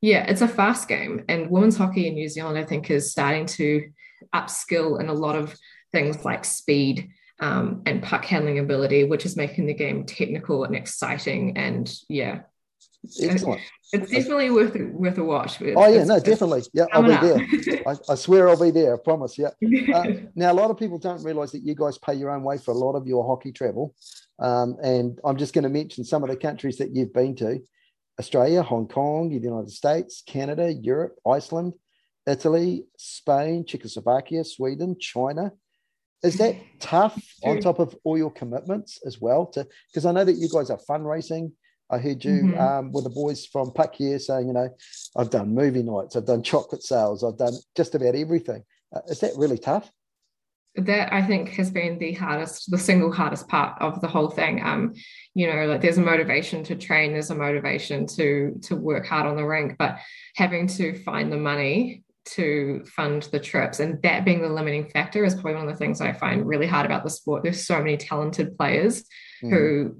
[0.00, 3.46] yeah it's a fast game and women's hockey in new zealand i think is starting
[3.46, 3.90] to
[4.34, 5.56] upskill in a lot of
[5.92, 10.74] things like speed um, and puck handling ability, which is making the game technical and
[10.76, 11.56] exciting.
[11.56, 12.40] And yeah,
[13.22, 13.62] Excellent.
[13.92, 15.60] It's definitely worth worth a watch.
[15.60, 16.62] It's, oh yeah, no, definitely.
[16.72, 17.80] Yeah, I'll be there.
[17.86, 18.94] I, I, swear I'll be there.
[18.94, 19.38] I promise.
[19.38, 19.50] Yeah.
[19.90, 20.04] Uh,
[20.36, 22.70] now a lot of people don't realise that you guys pay your own way for
[22.70, 23.94] a lot of your hockey travel,
[24.38, 27.60] um, and I'm just going to mention some of the countries that you've been to:
[28.18, 31.72] Australia, Hong Kong, the United States, Canada, Europe, Iceland,
[32.26, 35.52] Italy, Spain, Czechoslovakia, Sweden, China,
[36.22, 39.46] is that tough on top of all your commitments as well?
[39.46, 41.52] To because I know that you guys are fundraising.
[41.90, 42.58] I heard you mm-hmm.
[42.58, 44.68] um, with the boys from Puck here saying, you know,
[45.16, 48.62] I've done movie nights, I've done chocolate sales, I've done just about everything.
[48.94, 49.90] Uh, is that really tough?
[50.76, 54.62] That I think has been the hardest, the single hardest part of the whole thing.
[54.64, 54.94] Um,
[55.34, 59.26] you know, like there's a motivation to train, there's a motivation to to work hard
[59.26, 59.98] on the rink, but
[60.36, 63.80] having to find the money to fund the trips.
[63.80, 66.66] And that being the limiting factor is probably one of the things I find really
[66.66, 67.42] hard about the sport.
[67.42, 69.04] There's so many talented players
[69.42, 69.50] mm.
[69.50, 69.96] who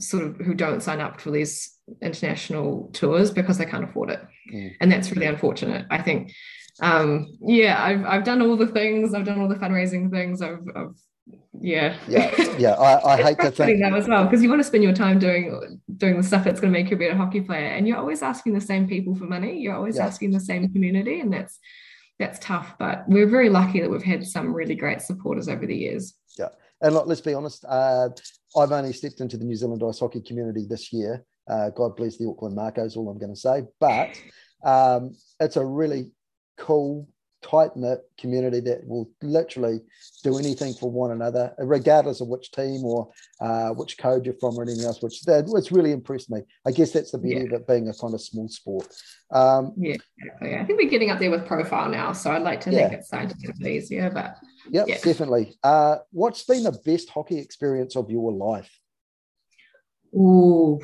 [0.00, 4.20] sort of who don't sign up for these international tours because they can't afford it.
[4.52, 4.72] Mm.
[4.80, 5.86] And that's really unfortunate.
[5.90, 6.32] I think
[6.80, 10.62] um yeah, I've I've done all the things, I've done all the fundraising things, I've,
[10.74, 10.96] I've
[11.60, 14.64] yeah yeah yeah i, I hate to think that as well because you want to
[14.64, 17.40] spend your time doing doing the stuff that's going to make you a better hockey
[17.40, 20.06] player and you're always asking the same people for money you're always yeah.
[20.06, 21.58] asking the same community and that's
[22.18, 22.74] that's tough.
[22.78, 26.14] But we're very lucky that we've had some really great supporters over the years.
[26.38, 26.48] Yeah,
[26.80, 27.64] and look, let's be honest.
[27.66, 28.10] Uh,
[28.56, 31.24] I've only stepped into the New Zealand ice hockey community this year.
[31.48, 33.62] Uh, God bless the Auckland Marcos, all I'm going to say.
[33.80, 34.20] But
[34.62, 36.12] um, it's a really
[36.58, 37.08] cool,
[37.42, 39.80] tight knit community that will literally
[40.24, 44.56] do anything for one another, regardless of which team or uh, which code you're from
[44.56, 45.02] or anything else.
[45.02, 46.42] Which that, it's really impressed me.
[46.66, 47.56] I guess that's the beauty yeah.
[47.56, 48.88] of it being a kind of small sport.
[49.30, 49.96] Um, yeah,
[50.40, 52.88] I think we're getting up there with profile now, so I'd like to yeah.
[52.88, 54.10] think it's starting to get a bit easier.
[54.10, 54.36] But
[54.70, 55.56] yep, yeah, definitely.
[55.62, 58.70] Uh, what's been the best hockey experience of your life?
[60.16, 60.80] Oh,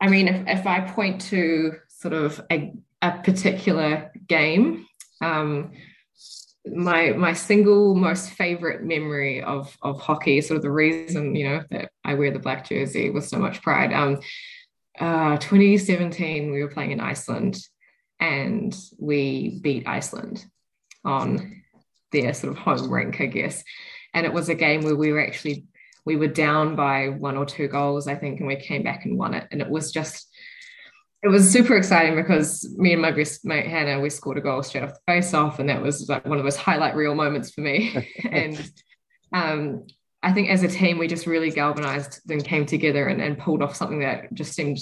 [0.00, 2.72] I mean, if, if I point to sort of a,
[3.02, 4.86] a particular game,
[5.20, 5.72] um,
[6.66, 11.62] my my single most favorite memory of of hockey, sort of the reason you know
[11.70, 13.92] that I wear the black jersey with so much pride.
[13.92, 14.20] Um,
[14.98, 17.58] uh, 2017, we were playing in Iceland,
[18.18, 20.44] and we beat Iceland
[21.04, 21.62] on
[22.12, 23.62] their sort of home rink, I guess.
[24.12, 25.66] And it was a game where we were actually
[26.04, 29.18] we were down by one or two goals, I think, and we came back and
[29.18, 29.46] won it.
[29.50, 30.28] And it was just,
[31.22, 34.62] it was super exciting because me and my best mate Hannah, we scored a goal
[34.62, 37.50] straight off the face off, and that was like one of those highlight reel moments
[37.50, 38.08] for me.
[38.30, 38.70] and
[39.32, 39.86] um,
[40.22, 43.62] I think as a team, we just really galvanized and came together and, and pulled
[43.62, 44.78] off something that just seemed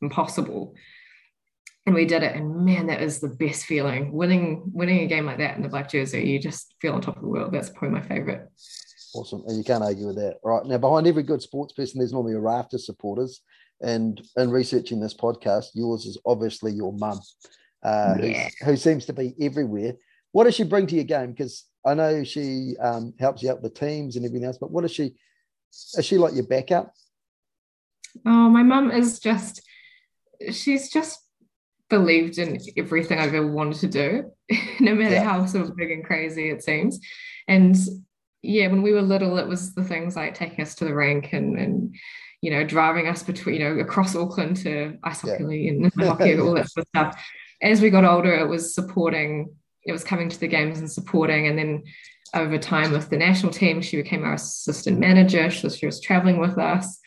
[0.00, 0.74] impossible.
[1.86, 4.12] And we did it, and man, that is the best feeling.
[4.12, 7.16] Winning, winning a game like that in the black jersey, you just feel on top
[7.16, 7.52] of the world.
[7.52, 8.48] That's probably my favorite.
[9.14, 9.44] Awesome.
[9.46, 10.38] And you can't argue with that.
[10.42, 10.64] Right.
[10.64, 13.42] Now, behind every good sports person, there's normally a raft of supporters.
[13.84, 17.20] And in researching this podcast, yours is obviously your mum,
[17.82, 18.48] uh, yeah.
[18.64, 19.94] who seems to be everywhere.
[20.32, 21.32] What does she bring to your game?
[21.32, 24.70] Because I know she um, helps you out with the teams and everything else, but
[24.70, 25.14] what is she?
[25.96, 26.92] Is she like your backup?
[28.24, 29.60] Oh, my mum is just,
[30.50, 31.18] she's just
[31.90, 34.32] believed in everything I've ever wanted to do,
[34.80, 35.24] no matter yeah.
[35.24, 37.00] how sort of big and crazy it seems.
[37.48, 37.76] And
[38.42, 41.32] yeah, when we were little, it was the things like taking us to the rink
[41.32, 41.94] and and
[42.44, 45.70] you know driving us between you know across Auckland to ice hockey yeah.
[45.70, 47.24] and hockey, all that sort of stuff.
[47.62, 49.54] As we got older, it was supporting.
[49.82, 51.84] It was coming to the games and supporting, and then
[52.34, 55.50] over time with the national team, she became our assistant manager.
[55.50, 57.00] So she was traveling with us,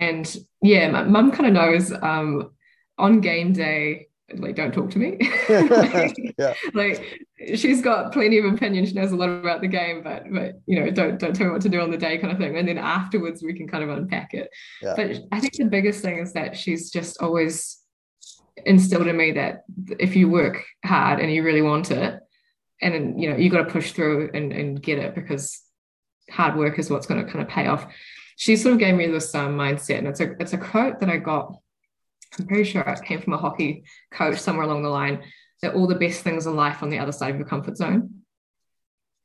[0.00, 0.26] and
[0.62, 2.52] yeah, my mum kind of knows um,
[2.96, 5.18] on game day like don't talk to me.
[5.48, 6.54] Like, yeah.
[6.74, 8.84] like she's got plenty of opinion.
[8.86, 11.52] She knows a lot about the game but but you know don't don't tell me
[11.52, 12.56] what to do on the day kind of thing.
[12.56, 14.50] And then afterwards we can kind of unpack it.
[14.82, 14.94] Yeah.
[14.96, 17.78] but i think the biggest thing is that she's just always
[18.64, 19.64] instilled in me that
[19.98, 22.20] if you work hard and you really want it
[22.82, 25.62] and you know you got to push through and, and get it because
[26.30, 27.86] hard work is what's going to kind of pay off.
[28.36, 31.08] She sort of gave me this um, mindset and it's a it's a quote that
[31.08, 31.56] i got
[32.38, 35.22] I'm pretty sure it came from a hockey coach somewhere along the line
[35.62, 38.22] that all the best things in life on the other side of your comfort zone.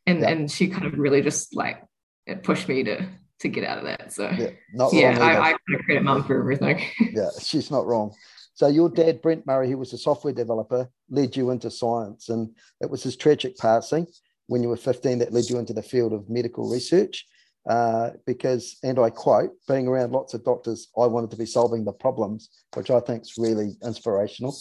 [0.07, 0.29] And yeah.
[0.29, 1.83] and she kind of really just like
[2.25, 3.07] it pushed me to
[3.39, 4.13] to get out of that.
[4.13, 6.83] So yeah, not yeah I, I kind of credit mum for everything.
[7.13, 8.13] yeah, she's not wrong.
[8.53, 12.55] So your dad, Brent Murray, who was a software developer, led you into science, and
[12.79, 14.07] it was his tragic passing
[14.47, 17.25] when you were 15 that led you into the field of medical research
[17.69, 21.86] uh, because, and I quote, being around lots of doctors, I wanted to be solving
[21.86, 24.56] the problems, which I think is really inspirational.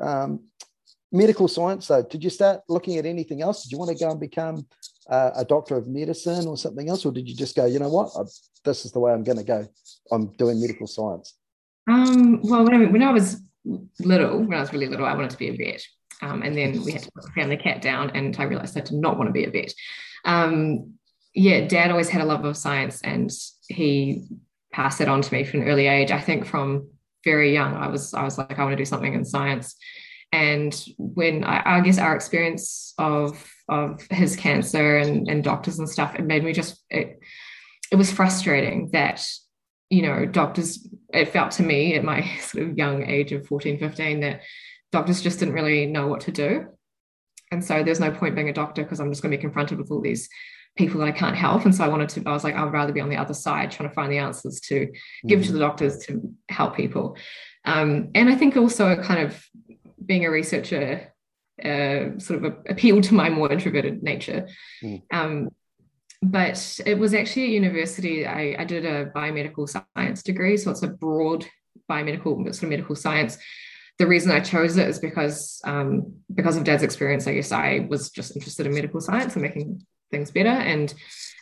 [0.00, 0.44] Um,
[1.12, 3.62] medical science, though, did you start looking at anything else?
[3.62, 4.66] Did you want to go and become
[5.08, 7.04] uh, a doctor of medicine or something else?
[7.04, 8.22] Or did you just go, you know what, I,
[8.64, 9.66] this is the way I'm going to go?
[10.10, 11.34] I'm doing medical science.
[11.88, 13.42] Um, well, when I, when I was
[14.00, 15.82] little, when I was really little, I wanted to be a vet.
[16.22, 18.82] Um, and then we had to put the family cat down, and I realized I
[18.82, 19.72] did not want to be a vet.
[20.24, 20.94] Um,
[21.40, 23.30] yeah, dad always had a love of science and
[23.66, 24.24] he
[24.74, 26.10] passed it on to me from an early age.
[26.10, 26.90] I think from
[27.24, 29.74] very young, I was I was like, I want to do something in science.
[30.32, 35.88] And when I, I guess our experience of of his cancer and, and doctors and
[35.88, 37.18] stuff, it made me just it,
[37.90, 39.26] it was frustrating that
[39.88, 43.78] you know doctors it felt to me at my sort of young age of 14
[43.78, 44.42] 15 that
[44.92, 46.66] doctors just didn't really know what to do
[47.50, 49.78] and so there's no point being a doctor because i'm just going to be confronted
[49.78, 50.28] with all these
[50.80, 51.64] people that I can't help.
[51.64, 53.34] And so I wanted to, I was like, I would rather be on the other
[53.34, 54.90] side trying to find the answers to
[55.26, 55.46] give mm.
[55.46, 57.16] to the doctors to help people.
[57.64, 59.44] Um, and I think also kind of
[60.04, 61.12] being a researcher
[61.62, 64.48] uh, sort of appealed to my more introverted nature.
[64.82, 65.02] Mm.
[65.12, 65.50] Um,
[66.22, 70.56] but it was actually at university, I, I did a biomedical science degree.
[70.56, 71.46] So it's a broad
[71.90, 73.38] biomedical, sort of medical science
[74.00, 77.26] the reason I chose it is because um, because of Dad's experience.
[77.26, 80.48] I guess I was just interested in medical science and making things better.
[80.48, 80.92] And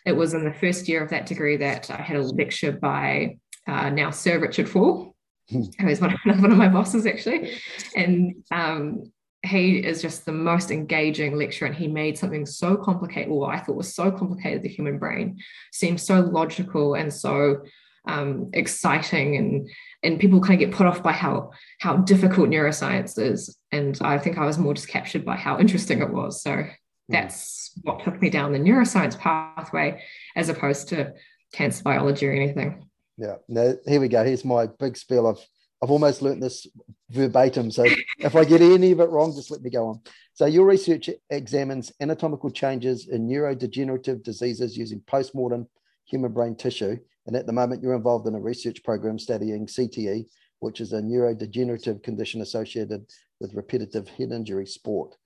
[0.07, 3.39] it was in the first year of that degree that I had a lecture by
[3.67, 5.15] uh, now Sir Richard Faull,
[5.51, 5.63] hmm.
[5.79, 7.59] who is one of, one of my bosses actually.
[7.95, 9.11] And um,
[9.45, 13.59] he is just the most engaging lecturer and he made something so complicated or i
[13.59, 15.39] thought was so complicated the human brain
[15.73, 17.63] seems so logical and so
[18.07, 19.69] um, exciting and
[20.03, 21.51] and people kind of get put off by how
[21.81, 26.01] how difficult neuroscience is and i think i was more just captured by how interesting
[26.01, 26.65] it was so
[27.09, 27.14] hmm.
[27.14, 30.03] that's what took me down the neuroscience pathway
[30.37, 31.12] as opposed to
[31.53, 35.40] cancer biology or anything yeah now here we go here's my big spiel of
[35.83, 36.66] I've almost learnt this
[37.11, 37.71] verbatim.
[37.71, 37.85] So
[38.18, 40.01] if I get any of it wrong, just let me go on.
[40.35, 45.68] So your research examines anatomical changes in neurodegenerative diseases using postmortem
[46.05, 46.97] human brain tissue.
[47.27, 50.27] And at the moment, you're involved in a research program studying CTE,
[50.61, 53.07] which is a neurodegenerative condition associated
[53.40, 55.16] with repetitive head injury sport.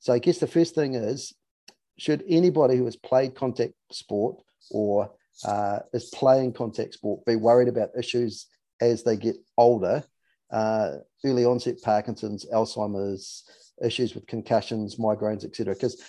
[0.00, 1.34] So I guess the first thing is,
[1.98, 4.36] should anybody who has played contact sport
[4.70, 5.10] or
[5.44, 8.46] uh, is playing contact sport be worried about issues
[8.80, 10.04] as they get older,
[10.50, 10.92] uh,
[11.24, 13.44] early onset Parkinson's, Alzheimer's,
[13.84, 15.74] issues with concussions, migraines, etc.
[15.74, 16.02] Because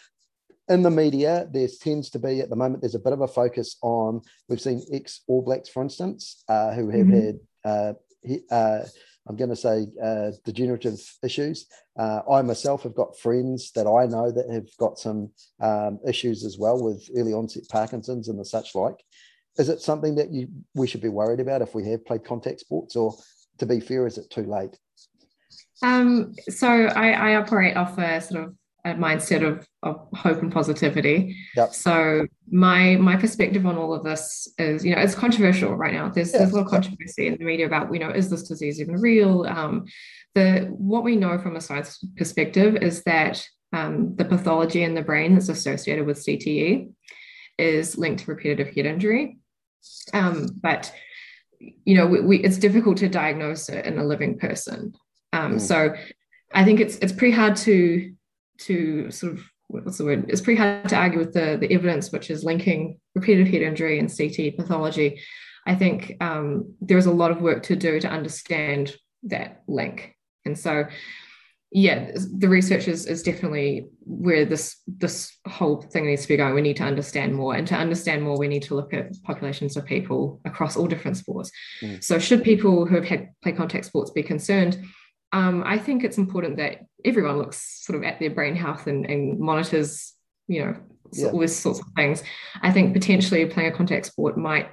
[0.69, 3.27] in the media, there tends to be at the moment there's a bit of a
[3.27, 7.25] focus on we've seen ex All Blacks, for instance, uh, who have mm-hmm.
[7.25, 7.95] had
[8.51, 8.85] uh, uh,
[9.29, 11.67] I'm going to say uh, degenerative issues.
[11.97, 15.29] Uh, I myself have got friends that I know that have got some
[15.61, 18.95] um, issues as well with early onset Parkinson's and the such like
[19.59, 22.61] is it something that you we should be worried about if we have played contact
[22.61, 23.15] sports, or
[23.57, 24.77] to be fair, is it too late?
[25.83, 28.55] Um, so I, I operate off a sort of
[28.89, 31.35] a mindset of, of hope and positivity.
[31.55, 31.73] Yep.
[31.73, 36.09] So my my perspective on all of this is, you know, it's controversial right now.
[36.09, 36.39] There's yeah.
[36.39, 38.99] there's a lot of controversy in the media about, you know, is this disease even
[38.99, 39.45] real?
[39.45, 39.85] Um,
[40.35, 45.01] the what we know from a science perspective is that um, the pathology in the
[45.01, 46.91] brain that's associated with CTE
[47.57, 49.37] is linked to repetitive head injury.
[50.13, 50.91] Um, but
[51.59, 54.93] you know, we, we, it's difficult to diagnose it in a living person.
[55.33, 55.61] Um, mm.
[55.61, 55.93] So
[56.53, 58.13] I think it's it's pretty hard to
[58.61, 60.25] to sort of what's the word?
[60.29, 63.99] It's pretty hard to argue with the the evidence which is linking repetitive head injury
[63.99, 65.21] and CT pathology.
[65.65, 70.57] I think um, there's a lot of work to do to understand that link, and
[70.57, 70.85] so
[71.71, 76.55] yeah, the research is, is definitely where this this whole thing needs to be going.
[76.55, 79.77] We need to understand more, and to understand more, we need to look at populations
[79.77, 81.51] of people across all different sports.
[81.81, 82.03] Mm.
[82.03, 84.83] So, should people who have had play contact sports be concerned?
[85.31, 89.05] Um, I think it's important that everyone looks sort of at their brain health and,
[89.05, 90.13] and monitors,
[90.47, 90.75] you know,
[91.13, 91.27] yeah.
[91.27, 92.23] all these sorts of things.
[92.61, 94.69] I think potentially playing a contact sport might,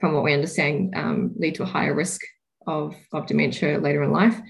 [0.00, 2.20] from what we understand, um, lead to a higher risk
[2.66, 4.40] of, of dementia later in life.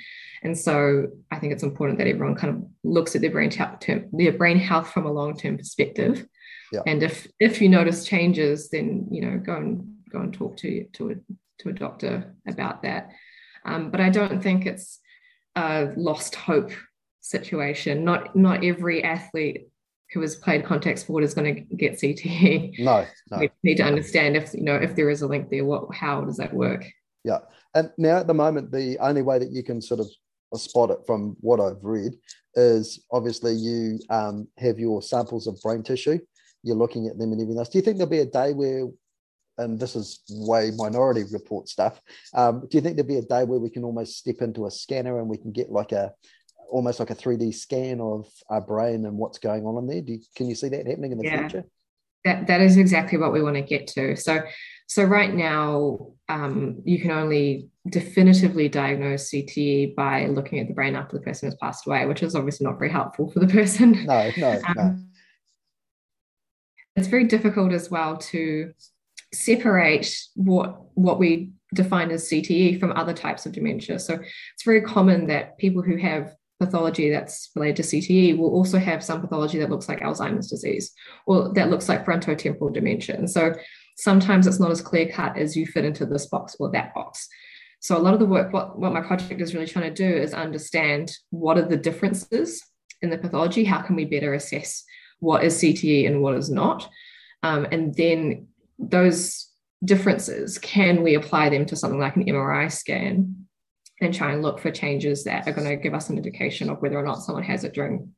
[0.42, 3.80] And so I think it's important that everyone kind of looks at their brain health,
[3.80, 6.26] term, their brain health from a long-term perspective.
[6.70, 6.80] Yeah.
[6.86, 10.84] And if if you notice changes, then you know go and go and talk to
[10.94, 11.14] to a
[11.60, 13.10] to a doctor about that.
[13.64, 15.00] Um, but I don't think it's
[15.56, 16.72] a lost hope
[17.20, 18.04] situation.
[18.04, 19.68] Not not every athlete
[20.12, 22.78] who has played contact sport is going to get CTE.
[22.78, 23.38] No, no.
[23.38, 25.64] We need to understand if you know if there is a link there.
[25.64, 26.86] What how does that work?
[27.24, 27.38] Yeah,
[27.74, 30.06] and now at the moment, the only way that you can sort of
[30.58, 32.12] spot it from what I've read
[32.54, 36.18] is obviously you um, have your samples of brain tissue,
[36.62, 37.68] you're looking at them and everything else.
[37.68, 38.86] Do you think there'll be a day where,
[39.58, 42.00] and this is way minority report stuff,
[42.34, 44.70] um, do you think there'll be a day where we can almost step into a
[44.70, 46.12] scanner and we can get like a
[46.70, 50.00] almost like a 3D scan of our brain and what's going on in there?
[50.00, 51.38] Do you, can you see that happening in the yeah.
[51.38, 51.64] future?
[52.24, 54.16] That, that is exactly what we want to get to.
[54.16, 54.40] So,
[54.86, 60.96] so right now, um, you can only definitively diagnose CTE by looking at the brain
[60.96, 64.04] after the person has passed away, which is obviously not very helpful for the person.
[64.06, 64.98] No, no, um, no.
[66.96, 68.72] It's very difficult as well to
[69.34, 73.98] separate what what we define as CTE from other types of dementia.
[73.98, 78.78] So it's very common that people who have pathology that's related to CTE will also
[78.78, 80.92] have some pathology that looks like Alzheimer's disease
[81.26, 83.16] or that looks like frontotemporal dementia.
[83.16, 83.54] And so
[83.96, 87.28] sometimes it's not as clear cut as you fit into this box or that box.
[87.80, 90.16] So a lot of the work, what, what my project is really trying to do
[90.16, 92.62] is understand what are the differences
[93.02, 94.84] in the pathology, how can we better assess
[95.20, 96.88] what is CTE and what is not,
[97.42, 98.48] um, and then
[98.78, 99.50] those
[99.84, 103.46] differences, can we apply them to something like an MRI scan
[104.00, 106.80] and try and look for changes that are going to give us an indication of
[106.82, 108.12] whether or not someone has it during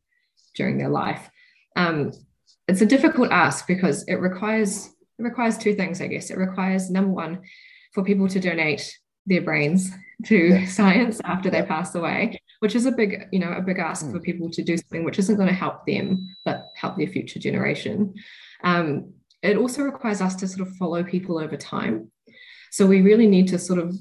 [0.54, 1.28] during their life.
[1.76, 2.12] Um,
[2.68, 6.30] it's a difficult ask because it requires it requires two things, I guess.
[6.30, 7.42] It requires number one
[7.92, 9.90] for people to donate their brains
[10.26, 10.66] to yeah.
[10.66, 14.12] science after they pass away, which is a big, you know, a big ask mm.
[14.12, 17.38] for people to do something which isn't going to help them, but help their future
[17.38, 18.14] generation.
[18.64, 22.10] Um, it also requires us to sort of follow people over time.
[22.70, 23.94] So we really need to sort of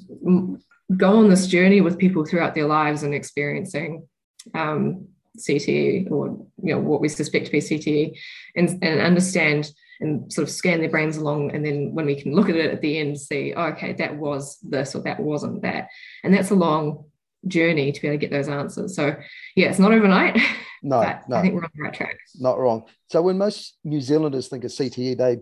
[0.97, 4.07] go on this journey with people throughout their lives and experiencing
[4.53, 5.07] um,
[5.37, 8.17] CTE or you know what we suspect to be CTE,
[8.55, 9.71] and and understand
[10.01, 12.71] and sort of scan their brains along, and then when we can look at it
[12.71, 15.89] at the end, see oh, okay that was this or that wasn't that,
[16.23, 17.05] and that's a long
[17.47, 18.95] journey to be able to get those answers.
[18.95, 19.15] So
[19.55, 20.39] yeah, it's not overnight.
[20.83, 21.37] No, no.
[21.37, 22.15] I think we're on the right track.
[22.35, 22.83] Not wrong.
[23.09, 25.39] So when most New Zealanders think of CTE, they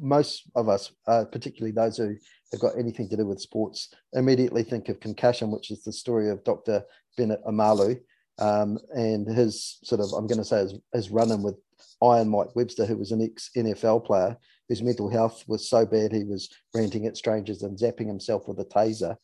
[0.00, 2.16] most of us, uh, particularly those who
[2.52, 6.30] have got anything to do with sports, immediately think of concussion, which is the story
[6.30, 6.82] of Dr.
[7.18, 8.00] Bennet Omalu
[8.38, 11.56] um, and his sort of, I'm going to say, his, his run in with
[12.02, 14.36] Iron Mike Webster, who was an ex NFL player
[14.68, 18.58] whose mental health was so bad he was ranting at strangers and zapping himself with
[18.60, 19.16] a taser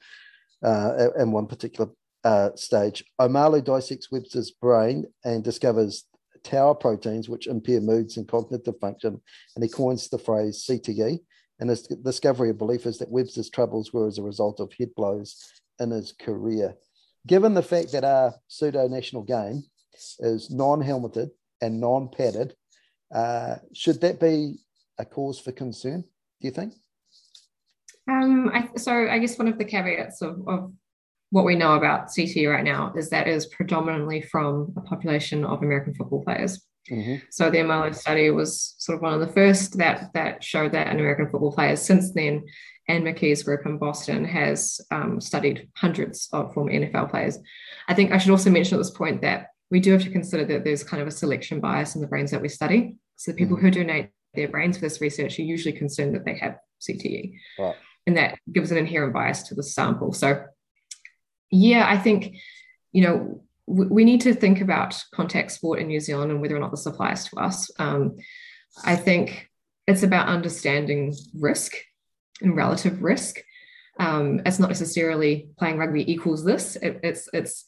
[0.65, 1.91] uh, in one particular
[2.25, 3.05] uh, stage.
[3.21, 6.05] Omalu dissects Webster's brain and discovers
[6.43, 9.21] tau proteins which impair moods and cognitive function,
[9.55, 11.21] and he coins the phrase CTE.
[11.61, 14.91] And his discovery of belief is that Webster's troubles were as a result of head
[14.97, 15.37] blows
[15.79, 16.75] in his career.
[17.27, 19.63] Given the fact that our pseudo national game
[20.19, 22.55] is non helmeted and non padded,
[23.15, 24.59] uh, should that be
[24.99, 26.75] a cause for concern, do you think?
[28.11, 30.73] Um, I, so I guess one of the caveats of, of
[31.35, 35.65] what we know about CTE right now is that is predominantly from a population of
[35.65, 36.65] American football players.
[36.89, 37.25] Mm-hmm.
[37.29, 40.87] So the Omalu study was sort of one of the first that that showed that
[40.87, 41.83] in American football players.
[41.83, 42.45] Since then,
[42.87, 47.37] Ann McKee's group in Boston has um, studied hundreds of former NFL players.
[47.89, 50.45] I think I should also mention at this point that we do have to consider
[50.45, 52.97] that there's kind of a selection bias in the brains that we study.
[53.17, 53.67] So the people mm-hmm.
[53.67, 57.33] who donate their brains for this research are usually concerned that they have CTE.
[58.07, 60.13] And that gives an inherent bias to the sample.
[60.13, 60.45] So
[61.55, 62.37] yeah, I think,
[62.93, 66.59] you know, we, need to think about contact sport in New Zealand and whether or
[66.59, 67.71] not this applies to us.
[67.79, 68.17] Um,
[68.85, 69.49] I think
[69.87, 71.77] it's about understanding risk
[72.43, 73.41] and relative risk.
[74.01, 76.77] Um, it's not necessarily playing rugby equals this.
[76.77, 77.65] It, it's it's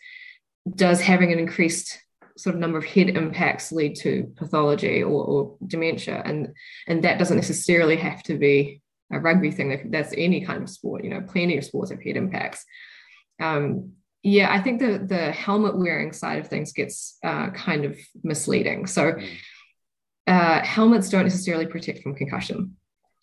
[0.75, 2.03] does having an increased
[2.37, 6.53] sort of number of head impacts lead to pathology or, or dementia, and
[6.89, 8.83] and that doesn't necessarily have to be
[9.13, 9.89] a rugby thing.
[9.93, 11.05] That's any kind of sport.
[11.05, 12.65] You know, plenty of sports have head impacts
[13.41, 13.93] um,
[14.27, 18.87] yeah, I think the the helmet wearing side of things gets uh, kind of misleading.
[18.87, 19.25] So hmm.
[20.27, 22.77] uh, helmets don't necessarily protect from concussion.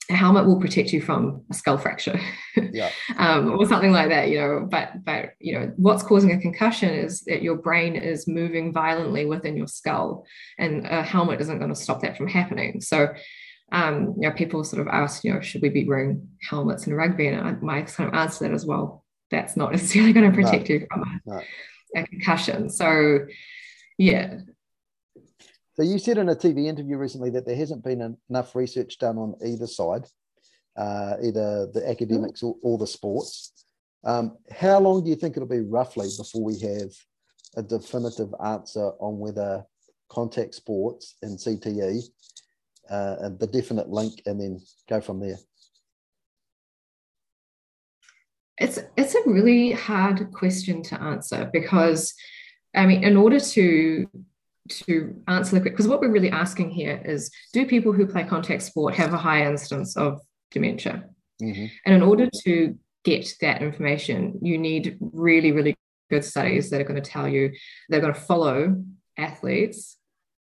[0.10, 2.20] A helmet will protect you from a skull fracture,
[2.72, 2.90] yeah.
[3.18, 4.30] um, or something like that.
[4.30, 8.26] You know, but but you know what's causing a concussion is that your brain is
[8.26, 10.26] moving violently within your skull,
[10.58, 12.80] and a helmet isn't going to stop that from happening.
[12.80, 13.10] So
[13.74, 16.94] um, you know, people sort of ask, you know, should we be wearing helmets in
[16.94, 17.28] rugby?
[17.28, 19.03] And I, my kind of answer that as well
[19.34, 21.42] that's not necessarily going to protect no, you from a, no.
[21.96, 22.70] a concussion.
[22.70, 23.20] So,
[23.98, 24.40] yeah.
[25.76, 29.18] So you said in a TV interview recently that there hasn't been enough research done
[29.18, 30.06] on either side,
[30.78, 33.66] uh, either the academics or, or the sports.
[34.04, 36.92] Um, how long do you think it'll be roughly before we have
[37.56, 39.64] a definitive answer on whether
[40.10, 42.04] contact sports and CTE
[42.90, 45.38] uh, and the definite link, and then go from there?
[48.58, 52.14] It's it's a really hard question to answer because
[52.76, 54.10] I mean, in order to
[54.70, 58.24] to answer the question, because what we're really asking here is do people who play
[58.24, 61.06] contact sport have a high instance of dementia?
[61.42, 61.66] Mm-hmm.
[61.86, 65.76] And in order to get that information, you need really, really
[66.10, 67.52] good studies that are going to tell you
[67.90, 68.76] they're going to follow
[69.18, 69.98] athletes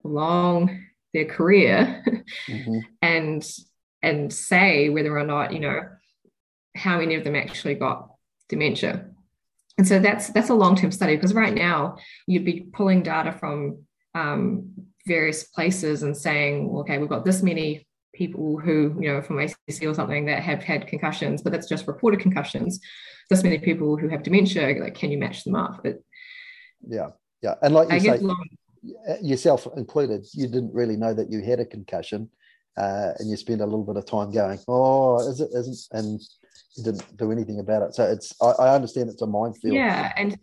[0.05, 2.05] along their career
[2.47, 2.79] mm-hmm.
[3.03, 3.49] and
[4.03, 5.81] and say whether or not you know
[6.77, 8.11] how many of them actually got
[8.49, 9.07] dementia.
[9.79, 11.97] And so that's that's a long-term study because right now
[12.27, 14.73] you'd be pulling data from um,
[15.07, 19.39] various places and saying, well, okay, we've got this many people who, you know, from
[19.39, 22.81] ACC or something that have had concussions, but that's just reported concussions.
[23.29, 25.81] This many people who have dementia, like, can you match them up?
[25.83, 25.97] But
[26.87, 27.09] yeah,
[27.43, 28.49] yeah, and like you I say, long-
[29.21, 32.31] yourself included, you didn't really know that you had a concussion,
[32.77, 35.51] uh, and you spend a little bit of time going, oh, is it?
[35.55, 35.79] Isn't?
[35.93, 36.21] And
[36.83, 37.95] didn't do anything about it.
[37.95, 39.75] So it's I, I understand it's a minefield.
[39.75, 40.39] Yeah, and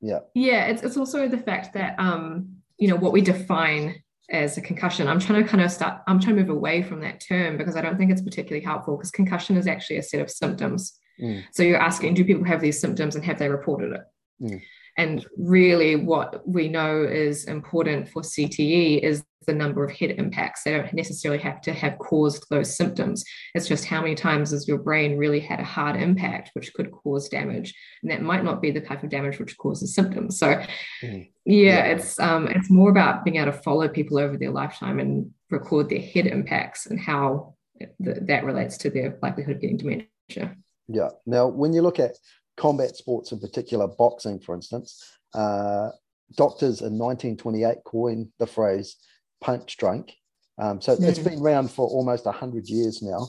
[0.00, 4.56] yeah, yeah, it's it's also the fact that um you know what we define as
[4.56, 5.08] a concussion.
[5.08, 6.02] I'm trying to kind of start.
[6.06, 8.96] I'm trying to move away from that term because I don't think it's particularly helpful
[8.96, 10.98] because concussion is actually a set of symptoms.
[11.20, 11.44] Mm.
[11.52, 14.02] So you're asking, do people have these symptoms and have they reported it?
[14.42, 14.62] Mm.
[14.98, 20.62] And really, what we know is important for CTE is the number of head impacts.
[20.62, 23.24] They don't necessarily have to have caused those symptoms.
[23.54, 26.90] It's just how many times has your brain really had a hard impact, which could
[26.90, 30.38] cause damage, and that might not be the type of damage which causes symptoms.
[30.38, 30.62] So,
[31.02, 31.28] mm.
[31.44, 35.00] yeah, yeah, it's um, it's more about being able to follow people over their lifetime
[35.00, 39.76] and record their head impacts and how th- that relates to their likelihood of getting
[39.78, 40.56] dementia.
[40.92, 41.10] Yeah.
[41.24, 42.16] Now, when you look at
[42.60, 45.02] combat sports in particular, boxing, for instance,
[45.34, 45.88] uh,
[46.36, 48.96] doctors in 1928 coined the phrase
[49.40, 50.12] punch drunk.
[50.58, 51.08] Um, so mm.
[51.08, 53.28] it's been around for almost 100 years now.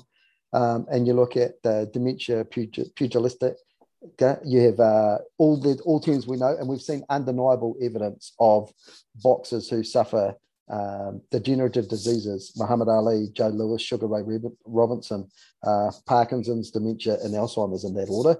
[0.53, 3.55] Um, and you look at the dementia pugilistic,
[4.45, 8.69] you have uh, all the all teams we know, and we've seen undeniable evidence of
[9.23, 10.35] boxers who suffer
[10.69, 14.23] um, degenerative diseases: Muhammad Ali, Joe Louis, Sugar Ray
[14.65, 15.29] Robinson,
[15.63, 18.35] uh, Parkinson's, dementia, and Alzheimer's in that order.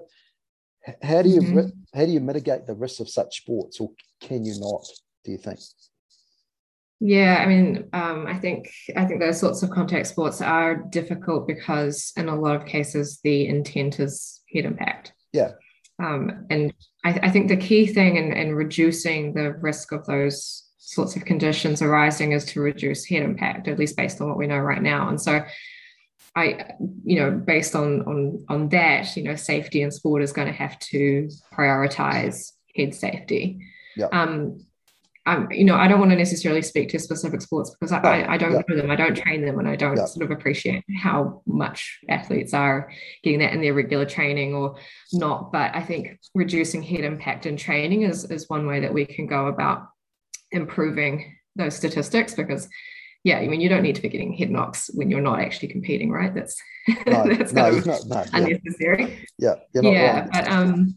[1.02, 1.68] How do you mm-hmm.
[1.98, 4.84] how do you mitigate the risks of such sports, or can you not?
[5.24, 5.60] Do you think?
[7.04, 11.48] Yeah, I mean, um, I think I think those sorts of contact sports are difficult
[11.48, 15.12] because in a lot of cases the intent is head impact.
[15.32, 15.52] Yeah.
[16.02, 16.72] Um, and
[17.04, 21.24] I, I, think the key thing in, in reducing the risk of those sorts of
[21.24, 24.82] conditions arising is to reduce head impact, at least based on what we know right
[24.82, 25.08] now.
[25.08, 25.42] And so
[26.34, 26.74] I,
[27.04, 30.52] you know, based on on on that, you know, safety in sport is going to
[30.52, 33.60] have to prioritize head safety.
[33.96, 34.06] Yeah.
[34.06, 34.64] Um,
[35.24, 38.08] um, you know, I don't want to necessarily speak to specific sports because I, no,
[38.08, 38.62] I, I, don't yeah.
[38.68, 40.06] know them, I don't train them, and I don't yeah.
[40.06, 42.90] sort of appreciate how much athletes are
[43.22, 44.76] getting that in their regular training or
[45.12, 45.52] not.
[45.52, 49.28] But I think reducing head impact in training is is one way that we can
[49.28, 49.86] go about
[50.50, 52.68] improving those statistics because
[53.24, 55.68] yeah, I mean, you don't need to be getting head knocks when you're not actually
[55.68, 56.34] competing, right?
[56.34, 56.60] That's
[57.06, 57.70] no, that's no,
[58.04, 59.26] not, unnecessary.
[59.38, 60.96] Yeah, yeah, but um,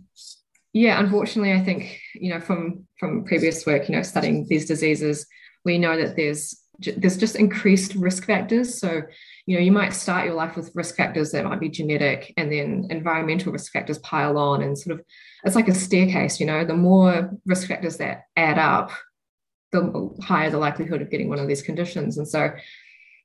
[0.74, 5.28] yeah, unfortunately, I think you know from from previous work, you know, studying these diseases,
[5.64, 6.60] we know that there's
[6.98, 8.80] there's just increased risk factors.
[8.80, 9.04] So,
[9.46, 12.52] you know, you might start your life with risk factors that might be genetic, and
[12.52, 15.06] then environmental risk factors pile on, and sort of
[15.44, 16.40] it's like a staircase.
[16.40, 18.92] You know, the more risk factors that add up,
[19.82, 22.18] the higher the likelihood of getting one of these conditions.
[22.18, 22.52] And so,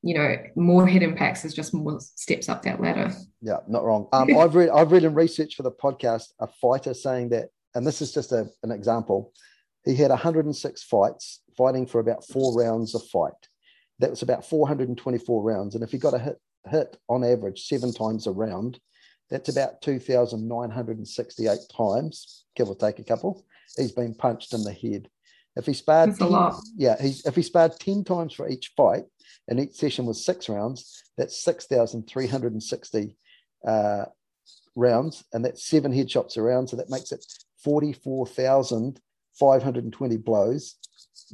[0.03, 3.13] you know, more head impacts is just more steps up that ladder.
[3.41, 4.09] Yeah, not wrong.
[4.13, 7.87] Um, I've read I've read in research for the podcast a fighter saying that, and
[7.87, 9.33] this is just a, an example.
[9.85, 13.33] He had 106 fights, fighting for about four rounds of fight.
[13.99, 16.39] That was about 424 rounds, and if he got a hit
[16.69, 18.79] hit on average seven times a round,
[19.31, 23.45] that's about 2,968 times, give or take a couple.
[23.77, 25.09] He's been punched in the head.
[25.57, 26.31] If he sparred, 10,
[26.77, 29.05] yeah, he, if he sparred 10 times for each fight,
[29.49, 33.17] and each session was six rounds, that's 6,360
[33.67, 34.05] uh,
[34.77, 36.69] rounds, and that's seven headshots around.
[36.69, 37.27] So that makes it
[37.65, 40.77] 44,520 blows,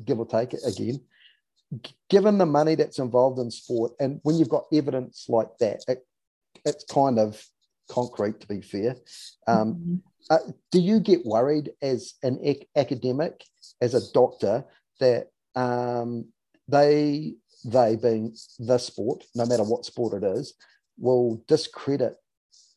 [0.04, 1.00] give or take It again.
[2.08, 6.06] Given the money that's involved in sport, and when you've got evidence like that, it,
[6.64, 7.44] it's kind of
[7.90, 8.96] concrete, to be fair.
[9.46, 9.96] Um, mm-hmm.
[10.30, 10.38] Uh,
[10.72, 13.44] do you get worried as an ac- academic
[13.80, 14.64] as a doctor
[15.00, 16.26] that um,
[16.68, 20.54] they they being the sport, no matter what sport it is,
[20.98, 22.16] will discredit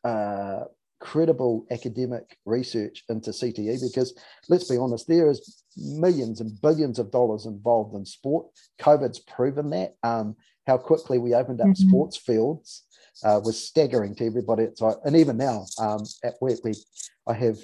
[0.03, 0.63] uh,
[0.99, 4.13] credible academic research into CTE because
[4.49, 8.47] let's be honest, there is millions and billions of dollars involved in sport.
[8.81, 9.95] COVID's proven that.
[10.03, 10.35] Um,
[10.67, 11.87] how quickly we opened up mm-hmm.
[11.87, 12.83] sports fields
[13.23, 14.67] uh, was staggering to everybody.
[15.05, 16.73] and even now um, at work, we
[17.27, 17.57] I have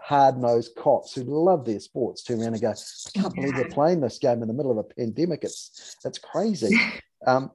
[0.00, 3.68] hard nosed cops who love their sports turn around and go, I can't believe they're
[3.68, 5.44] playing this game in the middle of a pandemic.
[5.44, 6.76] It's it's crazy.
[7.26, 7.50] um,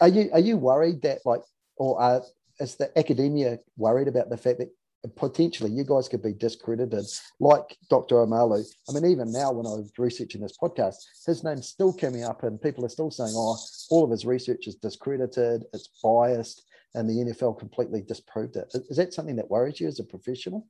[0.00, 1.42] are you are you worried that like
[1.76, 2.22] or are,
[2.60, 4.70] is the academia worried about the fact that
[5.16, 7.04] potentially you guys could be discredited
[7.40, 8.16] like Dr.
[8.16, 8.64] Omalu.
[8.88, 10.96] I mean, even now when I was researching this podcast,
[11.26, 13.58] his name's still coming up and people are still saying, oh,
[13.90, 16.64] all of his research is discredited, it's biased,
[16.94, 18.72] and the NFL completely disproved it.
[18.88, 20.66] Is that something that worries you as a professional?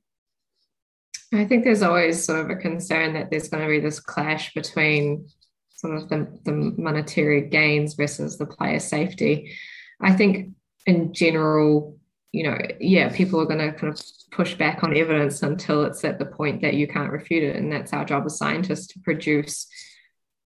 [1.33, 4.53] I think there's always sort of a concern that there's going to be this clash
[4.53, 5.27] between
[5.75, 9.53] sort of the, the monetary gains versus the player safety.
[10.01, 10.51] I think
[10.85, 11.97] in general,
[12.31, 14.01] you know, yeah, people are going to kind of
[14.31, 17.55] push back on evidence until it's at the point that you can't refute it.
[17.55, 19.67] And that's our job as scientists to produce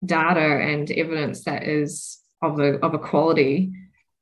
[0.04, 3.72] data and evidence that is of a, of a quality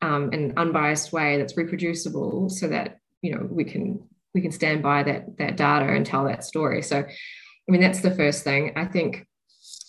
[0.06, 4.82] um, an unbiased way that's reproducible so that you know we can we can stand
[4.82, 6.82] by that that data and tell that story.
[6.82, 8.72] So i mean that's the first thing.
[8.76, 9.26] I think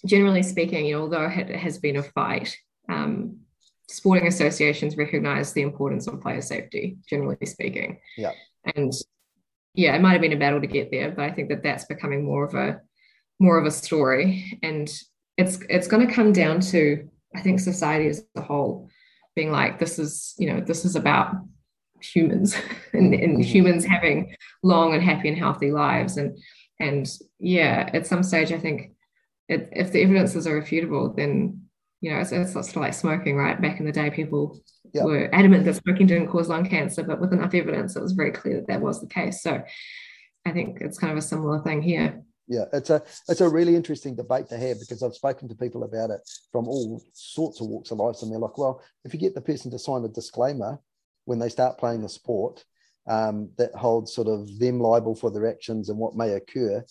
[0.05, 2.55] generally speaking you know although it has been a fight
[2.89, 3.37] um,
[3.89, 7.99] sporting associations recognize the importance of player safety generally speaking.
[8.17, 8.31] Yeah.
[8.75, 8.91] And
[9.73, 11.85] yeah it might have been a battle to get there but i think that that's
[11.85, 12.81] becoming more of a
[13.39, 14.59] more of a story.
[14.63, 14.89] And
[15.37, 18.89] it's it's going to come down to i think society as a whole
[19.37, 21.35] being like this is you know this is about
[22.01, 22.55] humans
[22.93, 23.41] and, and mm-hmm.
[23.41, 26.35] humans having long and happy and healthy lives and
[26.79, 27.07] and
[27.39, 28.93] yeah at some stage i think
[29.47, 31.61] it, if the evidences are refutable then
[32.01, 34.59] you know it's, it's sort of like smoking right back in the day people
[34.95, 35.05] yep.
[35.05, 38.31] were adamant that smoking didn't cause lung cancer but with enough evidence it was very
[38.31, 39.61] clear that that was the case so
[40.47, 42.65] i think it's kind of a similar thing here yeah.
[42.73, 46.09] It's a it's a really interesting debate to have because I've spoken to people about
[46.09, 46.21] it
[46.51, 49.41] from all sorts of walks of life, and they're like, well, if you get the
[49.41, 50.79] person to sign a disclaimer
[51.25, 52.63] when they start playing the sport
[53.07, 56.83] um, that holds sort of them liable for their actions and what may occur.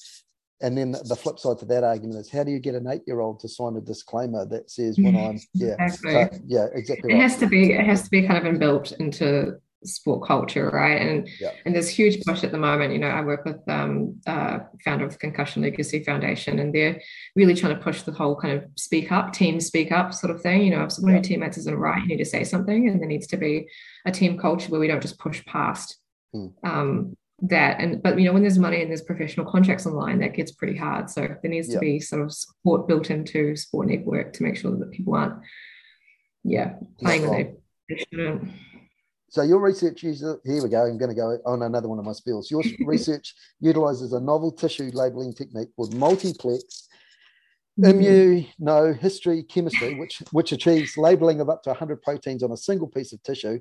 [0.63, 3.03] And then the flip side to that argument is how do you get an eight
[3.07, 6.39] year old to sign a disclaimer that says when I'm yeah exactly.
[6.39, 7.23] so, yeah exactly it right.
[7.23, 11.01] has to be it has to be kind of inbuilt into sport culture, right?
[11.01, 11.53] And yeah.
[11.65, 12.93] and there's huge push at the moment.
[12.93, 17.01] You know, I work with um, uh, founder of the Concussion Legacy Foundation, and they're
[17.35, 20.41] really trying to push the whole kind of speak up, team speak up sort of
[20.41, 20.63] thing.
[20.63, 23.01] You know, if one of your teammates isn't right, you need to say something, and
[23.01, 23.69] there needs to be
[24.07, 25.97] a team culture where we don't just push past
[26.35, 26.53] mm.
[26.65, 27.81] um, that.
[27.81, 30.77] And but you know, when there's money and there's professional contracts online, that gets pretty
[30.77, 31.11] hard.
[31.11, 34.77] So there needs to be sort of support built into sport network to make sure
[34.77, 35.35] that people aren't,
[36.45, 37.31] yeah, playing with
[37.89, 38.41] their
[39.29, 42.05] so your research uses, here we go, I'm going to go on another one of
[42.05, 42.51] my spills.
[42.51, 46.89] Your research utilizes a novel tissue labeling technique called multiplex
[47.79, 48.57] mm.
[48.61, 53.23] immunohistochemistry, which, which achieves labeling of up to 100 proteins on a single piece of
[53.23, 53.59] tissue.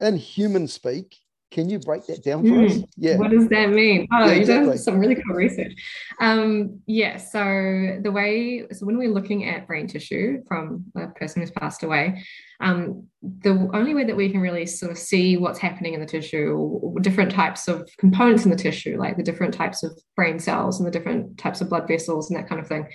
[0.00, 1.16] In human speak,
[1.52, 2.88] can you break that down for mm, us?
[2.96, 3.18] Yeah.
[3.18, 4.08] What does that mean?
[4.12, 5.72] Oh, yeah, you've done some really cool research.
[6.20, 7.18] Um, yeah.
[7.18, 11.84] So the way, so when we're looking at brain tissue from a person who's passed
[11.84, 12.24] away,
[12.60, 16.06] um, the only way that we can really sort of see what's happening in the
[16.06, 20.80] tissue, different types of components in the tissue, like the different types of brain cells
[20.80, 22.88] and the different types of blood vessels and that kind of thing,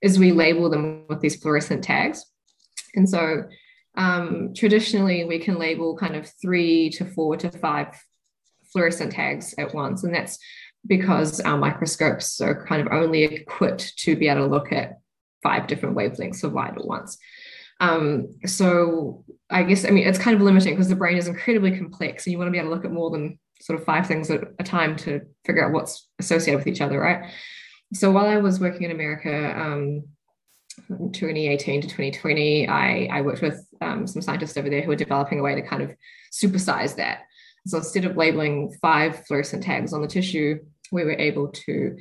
[0.00, 2.24] is we label them with these fluorescent tags.
[2.94, 3.44] And so
[3.96, 7.88] um, traditionally, we can label kind of three to four to five
[8.72, 10.38] fluorescent tags at once, and that's
[10.86, 14.98] because our microscopes are kind of only equipped to be able to look at
[15.42, 17.18] five different wavelengths of light at once.
[17.80, 21.76] Um, so I guess I mean it's kind of limiting because the brain is incredibly
[21.76, 24.06] complex, and you want to be able to look at more than sort of five
[24.06, 27.30] things at a time to figure out what's associated with each other, right?
[27.94, 30.04] So while I was working in America, um,
[30.88, 35.40] 2018 to 2020, I, I worked with um, some scientists over there who are developing
[35.40, 35.94] a way to kind of
[36.32, 37.20] supersize that.
[37.66, 40.60] So instead of labeling five fluorescent tags on the tissue,
[40.92, 41.96] we were able to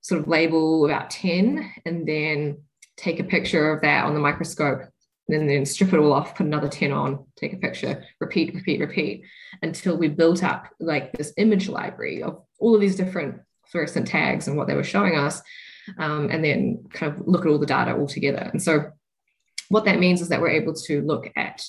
[0.00, 2.62] sort of label about 10 and then
[2.96, 4.82] take a picture of that on the microscope
[5.28, 8.80] and then strip it all off, put another 10 on, take a picture, repeat, repeat,
[8.80, 9.24] repeat
[9.62, 14.48] until we built up like this image library of all of these different fluorescent tags
[14.48, 15.40] and what they were showing us
[15.98, 18.48] um, and then kind of look at all the data all together.
[18.52, 18.90] And so
[19.72, 21.64] what that means is that we're able to look at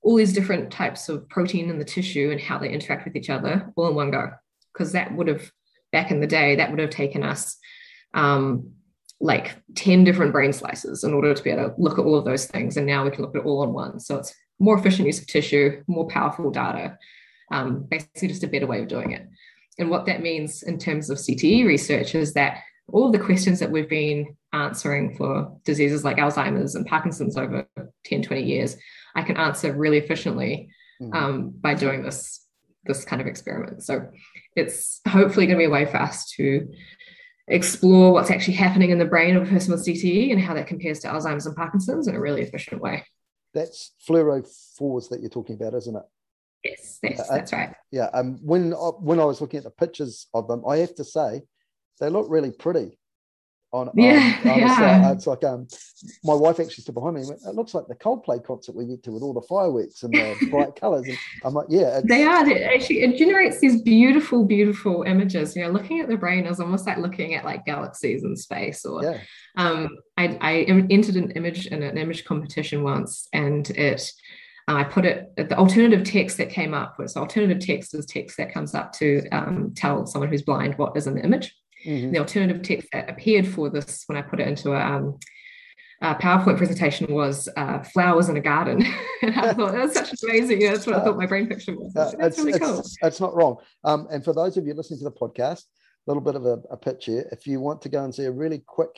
[0.00, 3.28] all these different types of protein in the tissue and how they interact with each
[3.28, 4.30] other all in one go.
[4.72, 5.52] Because that would have,
[5.92, 7.58] back in the day, that would have taken us
[8.14, 8.70] um,
[9.20, 12.24] like 10 different brain slices in order to be able to look at all of
[12.24, 12.78] those things.
[12.78, 14.00] And now we can look at it all in one.
[14.00, 16.98] So it's more efficient use of tissue, more powerful data,
[17.52, 19.28] um, basically just a better way of doing it.
[19.78, 23.60] And what that means in terms of CTE research is that all of the questions
[23.60, 27.66] that we've been answering for diseases like Alzheimer's and Parkinson's over
[28.04, 28.76] 10, 20 years,
[29.14, 31.12] I can answer really efficiently mm-hmm.
[31.14, 32.40] um, by doing this
[32.86, 33.82] this kind of experiment.
[33.82, 34.10] So
[34.56, 36.68] it's hopefully going to be a way for us to
[37.48, 40.66] explore what's actually happening in the brain of a person with CTE and how that
[40.66, 43.06] compares to Alzheimer's and Parkinson's in a really efficient way.
[43.54, 46.02] That's fluorophores that you're talking about, isn't it?
[46.64, 47.74] Yes, yes uh, that's right.
[47.90, 48.10] Yeah.
[48.12, 51.04] Um, when uh, when I was looking at the pictures of them, I have to
[51.04, 51.42] say
[52.00, 52.98] they look really pretty.
[53.74, 55.10] On, yeah, on, yeah.
[55.10, 55.66] it's like um,
[56.22, 57.22] my wife actually stood behind me.
[57.22, 60.04] And went, it looks like the Coldplay concert we went to with all the fireworks
[60.04, 61.08] and the bright colours.
[61.08, 62.48] And I'm like, yeah, they are.
[62.48, 65.56] It actually, it generates these beautiful, beautiful images.
[65.56, 68.84] You know, looking at the brain is almost like looking at like galaxies in space.
[68.84, 69.18] Or, yeah.
[69.56, 70.52] um, I, I
[70.88, 74.08] entered an image in an image competition once, and it.
[74.66, 78.38] Uh, I put it the alternative text that came up was alternative text is text
[78.38, 81.54] that comes up to um, tell someone who's blind what is in the image.
[81.86, 82.12] Mm-hmm.
[82.12, 85.18] The alternative text that appeared for this when I put it into a, um,
[86.00, 88.84] a PowerPoint presentation was uh, flowers in a garden.
[89.22, 90.60] and I thought that's such amazing.
[90.60, 91.94] Yeah, that's what uh, I thought my brain picture was.
[91.94, 92.82] Uh, that's really cool.
[93.02, 93.56] It's, not wrong.
[93.84, 95.64] Um, and for those of you listening to the podcast,
[96.06, 97.28] a little bit of a, a pitch here.
[97.32, 98.90] If you want to go and see a really quick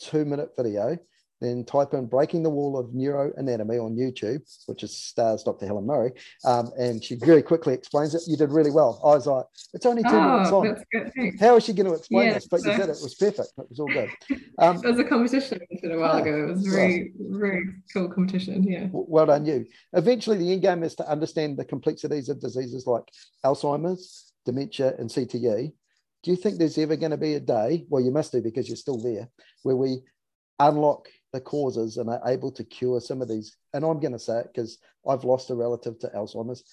[0.00, 0.98] two minute video,
[1.40, 5.66] then type in Breaking the Wall of Neuroanatomy on YouTube, which is stars Dr.
[5.66, 6.12] Helen Murray.
[6.44, 8.22] Um, and she very quickly explains it.
[8.26, 9.00] You did really well.
[9.04, 11.36] I was like, it's only two oh, minutes on.
[11.40, 12.48] How is she going to explain yeah, this?
[12.48, 12.70] But so...
[12.70, 12.98] you did it.
[12.98, 13.52] It was perfect.
[13.58, 14.10] It was all good.
[14.60, 16.48] Um, it was a competition a while ago.
[16.48, 18.64] It was a very, very cool competition.
[18.64, 18.88] Yeah.
[18.90, 19.66] Well done, you.
[19.92, 23.04] Eventually, the end game is to understand the complexities of diseases like
[23.44, 25.72] Alzheimer's, dementia, and CTE.
[26.24, 28.68] Do you think there's ever going to be a day, well, you must do because
[28.68, 29.28] you're still there,
[29.62, 30.00] where we
[30.58, 33.56] unlock the causes and are able to cure some of these.
[33.74, 36.64] And I'm going to say it because I've lost a relative to Alzheimer's.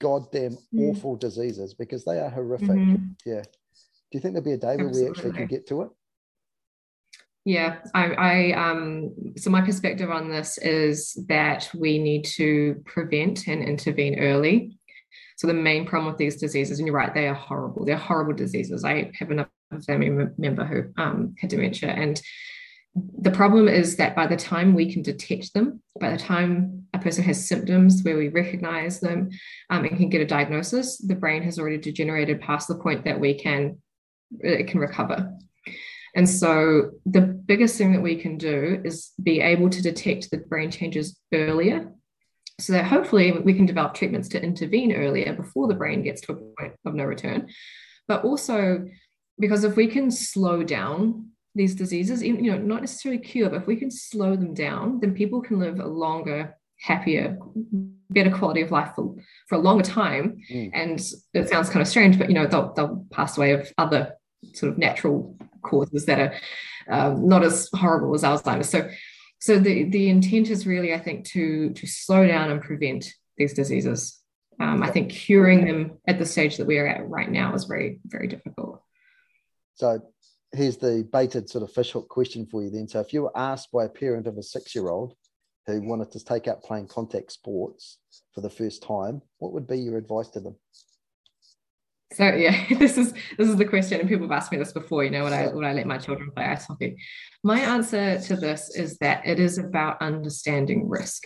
[0.00, 0.90] Goddamn mm.
[0.90, 2.68] awful diseases because they are horrific.
[2.68, 3.12] Mm-hmm.
[3.24, 3.42] Yeah.
[3.42, 5.02] Do you think there'll be a day where Absolutely.
[5.02, 5.88] we actually can get to it?
[7.44, 13.46] Yeah, I, I um so my perspective on this is that we need to prevent
[13.46, 14.78] and intervene early.
[15.36, 17.84] So the main problem with these diseases, and you're right, they are horrible.
[17.84, 18.84] They're horrible diseases.
[18.84, 19.50] I have another
[19.86, 22.20] family member who um, had dementia, and
[22.94, 26.98] the problem is that by the time we can detect them, by the time a
[26.98, 29.30] person has symptoms where we recognize them
[29.70, 33.18] um, and can get a diagnosis, the brain has already degenerated past the point that
[33.18, 33.78] we can
[34.40, 35.32] it can recover.
[36.16, 40.38] And so the biggest thing that we can do is be able to detect the
[40.38, 41.92] brain changes earlier
[42.60, 46.32] so that hopefully we can develop treatments to intervene earlier before the brain gets to
[46.32, 47.48] a point of no return.
[48.06, 48.86] But also
[49.38, 53.66] because if we can slow down these diseases, you know, not necessarily cure, but if
[53.66, 57.38] we can slow them down, then people can live a longer, happier,
[58.10, 59.14] better quality of life for,
[59.48, 60.38] for a longer time.
[60.50, 60.70] Mm.
[60.74, 61.00] And
[61.32, 64.14] it sounds kind of strange, but you know, they'll, they'll pass away of other
[64.52, 66.34] sort of natural causes that are
[66.88, 68.68] um, not as horrible as Alzheimer's.
[68.68, 68.88] So,
[69.38, 73.52] so the the intent is really, I think, to to slow down and prevent these
[73.52, 74.18] diseases.
[74.60, 77.64] Um, I think curing them at the stage that we are at right now is
[77.64, 78.82] very very difficult.
[79.74, 80.00] So
[80.54, 82.88] here's the baited sort of fishhook question for you then.
[82.88, 85.14] So if you were asked by a parent of a six year old
[85.66, 87.98] who wanted to take up playing contact sports
[88.32, 90.56] for the first time, what would be your advice to them?
[92.12, 95.04] So yeah, this is this is the question, and people have asked me this before.
[95.04, 96.96] You know, when I when I let my children play ice hockey,
[97.42, 101.24] my answer to this is that it is about understanding risk.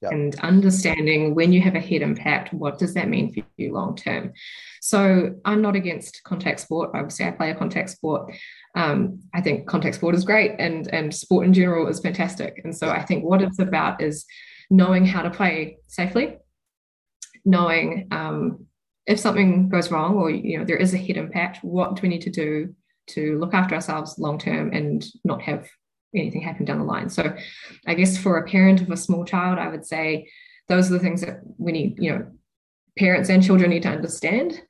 [0.00, 0.12] Yep.
[0.12, 3.96] and understanding when you have a head impact, what does that mean for you long
[3.96, 4.32] term?
[4.80, 6.90] So I'm not against contact sport.
[6.94, 8.32] Obviously, I play a contact sport.
[8.76, 12.60] Um, I think contact sport is great, and and sport in general is fantastic.
[12.62, 14.24] And so I think what it's about is
[14.70, 16.36] knowing how to play safely,
[17.44, 18.66] knowing um,
[19.06, 22.08] if something goes wrong or you know there is a head impact, what do we
[22.08, 22.74] need to do
[23.08, 25.68] to look after ourselves long term and not have
[26.14, 27.08] anything happen down the line?
[27.08, 27.34] So
[27.86, 30.30] I guess for a parent of a small child, I would say
[30.68, 32.26] those are the things that we need, you know,
[32.98, 34.62] parents and children need to understand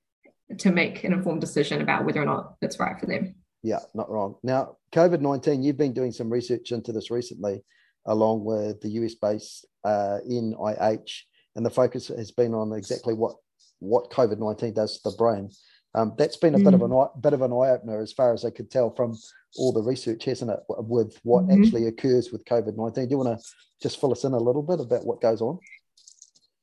[0.58, 3.34] to make an informed decision about whether or not it's right for them.
[3.62, 4.36] Yeah, not wrong.
[4.42, 7.64] Now, COVID 19, you've been doing some research into this recently,
[8.06, 11.22] along with the US based uh, NIH,
[11.56, 13.34] and the focus has been on exactly what
[13.80, 15.50] what COVID nineteen does to the brain.
[15.98, 16.64] Um, that's been a mm.
[16.64, 17.20] bit of an mm.
[17.20, 19.18] bit of an eye opener, as far as I could tell from
[19.56, 21.62] all the research, hasn't it, with what mm-hmm.
[21.62, 23.08] actually occurs with COVID nineteen?
[23.08, 23.46] Do you want to
[23.82, 25.58] just fill us in a little bit about what goes on?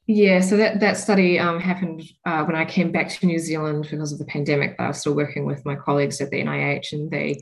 [0.07, 3.87] Yeah, so that that study um, happened uh, when I came back to New Zealand
[3.89, 4.75] because of the pandemic.
[4.79, 7.37] I was still working with my colleagues at the NIH, and they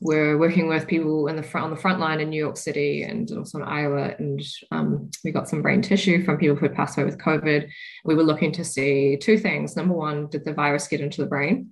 [0.00, 3.02] we're working with people in the front on the front line in New York City
[3.02, 6.74] and also in Iowa, and um, we got some brain tissue from people who had
[6.74, 7.68] passed away with COVID.
[8.04, 9.76] We were looking to see two things.
[9.76, 11.70] Number one, did the virus get into the brain?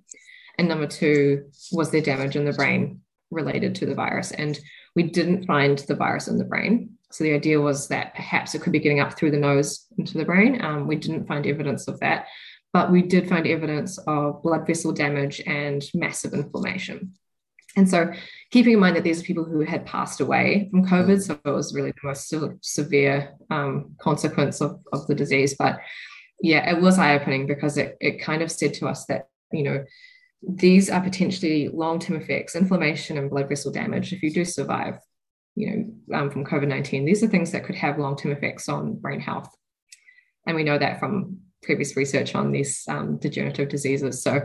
[0.57, 3.01] And number two, was there damage in the brain
[3.31, 4.31] related to the virus?
[4.31, 4.59] And
[4.95, 6.91] we didn't find the virus in the brain.
[7.11, 10.17] So the idea was that perhaps it could be getting up through the nose into
[10.17, 10.63] the brain.
[10.63, 12.27] Um, we didn't find evidence of that,
[12.73, 17.13] but we did find evidence of blood vessel damage and massive inflammation.
[17.77, 18.11] And so,
[18.51, 21.21] keeping in mind that these are people who had passed away from COVID, mm.
[21.21, 25.55] so it was really the most severe um, consequence of, of the disease.
[25.57, 25.79] But
[26.41, 29.63] yeah, it was eye opening because it, it kind of said to us that, you
[29.63, 29.85] know,
[30.41, 34.11] these are potentially long term effects, inflammation and blood vessel damage.
[34.11, 34.95] If you do survive,
[35.55, 38.67] you know, um, from COVID 19, these are things that could have long term effects
[38.67, 39.53] on brain health.
[40.47, 44.23] And we know that from previous research on these um, degenerative diseases.
[44.23, 44.41] So,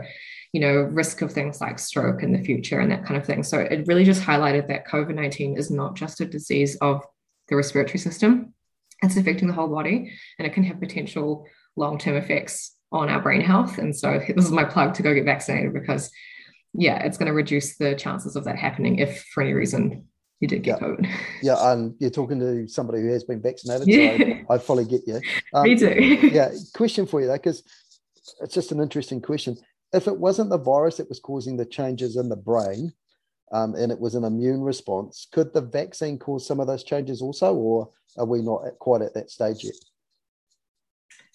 [0.57, 3.43] you know, risk of things like stroke in the future and that kind of thing.
[3.43, 7.03] So it really just highlighted that COVID 19 is not just a disease of
[7.47, 8.55] the respiratory system,
[9.03, 11.45] it's affecting the whole body and it can have potential
[11.75, 13.77] long term effects on our brain health.
[13.77, 16.09] And so this is my plug to go get vaccinated because,
[16.73, 20.07] yeah, it's going to reduce the chances of that happening if for any reason
[20.39, 20.87] you did get yeah.
[20.87, 21.15] COVID.
[21.43, 24.17] Yeah, and you're talking to somebody who has been vaccinated, yeah.
[24.17, 25.21] so I, I fully get you.
[25.53, 26.29] Um, Me too.
[26.33, 27.61] yeah, question for you though, because
[28.41, 29.55] it's just an interesting question
[29.93, 32.91] if it wasn't the virus that was causing the changes in the brain
[33.51, 37.21] um, and it was an immune response, could the vaccine cause some of those changes
[37.21, 39.75] also, or are we not quite at that stage yet?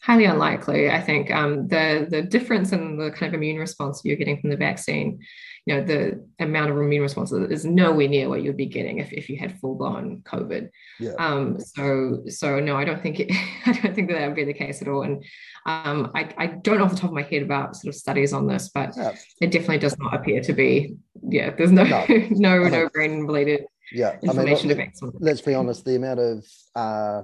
[0.02, 0.90] Highly unlikely.
[0.90, 4.50] I think um, the the difference in the kind of immune response you're getting from
[4.50, 5.20] the vaccine,
[5.64, 9.12] you know, the amount of immune response is nowhere near what you'd be getting if,
[9.12, 10.70] if you had full blown COVID.
[10.98, 11.12] Yeah.
[11.18, 13.30] Um, so so no, I don't think it,
[13.66, 15.02] I don't think that, that would be the case at all.
[15.02, 15.24] And
[15.66, 18.32] um, I, I don't know off the top of my head about sort of studies
[18.32, 19.14] on this, but yeah.
[19.40, 20.96] it definitely does not appear to be.
[21.28, 23.66] Yeah, there's no no no, no brain related.
[23.92, 24.90] Yeah, I mean, let,
[25.20, 25.84] let's be honest.
[25.84, 27.22] The amount of uh,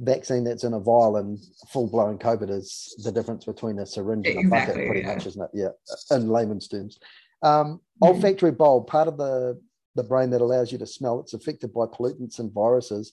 [0.00, 1.38] vaccine that's in a vial and
[1.68, 5.14] full blown COVID is the difference between a syringe and exactly, a bucket, pretty yeah.
[5.14, 5.50] much, isn't it?
[5.52, 6.98] Yeah, in layman's terms.
[7.42, 9.60] Um, olfactory bulb, part of the
[9.96, 11.20] the brain that allows you to smell.
[11.20, 13.12] It's affected by pollutants and viruses.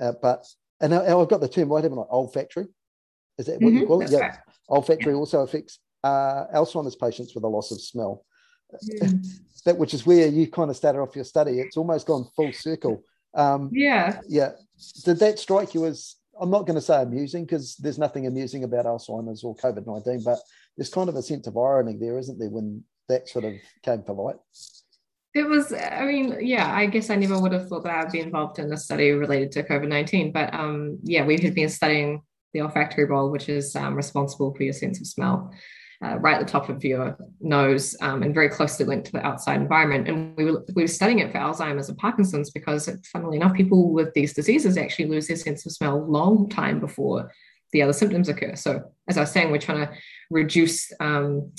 [0.00, 0.46] Uh, but
[0.80, 2.02] and I, have got the term right, haven't I?
[2.10, 2.66] Olfactory.
[3.38, 4.10] Is that what mm-hmm, you call it?
[4.10, 4.18] Yeah.
[4.18, 4.38] Right.
[4.68, 8.24] Olfactory also affects uh, Alzheimer's patients with a loss of smell.
[9.02, 9.26] Mm.
[9.64, 11.60] that which is where you kind of started off your study.
[11.60, 13.02] It's almost gone full circle.
[13.34, 14.20] Um, yeah.
[14.28, 14.52] Yeah.
[15.04, 18.64] Did that strike you as I'm not going to say amusing because there's nothing amusing
[18.64, 20.38] about Alzheimer's or COVID 19, but
[20.76, 24.02] there's kind of a sense of irony there, isn't there, when that sort of came
[24.04, 24.36] to light?
[25.34, 28.20] It was, I mean, yeah, I guess I never would have thought that I'd be
[28.20, 32.22] involved in a study related to COVID 19, but um, yeah, we had been studying
[32.52, 35.52] the olfactory bulb, which is um, responsible for your sense of smell
[36.04, 39.24] uh, right at the top of your nose um, and very closely linked to the
[39.24, 40.08] outside environment.
[40.08, 43.92] And we were, we were studying it for Alzheimer's and Parkinson's because, funnily enough, people
[43.92, 47.30] with these diseases actually lose their sense of smell long time before
[47.72, 48.56] the other symptoms occur.
[48.56, 49.92] So, as I was saying, we're trying to
[50.30, 51.52] reduce, um,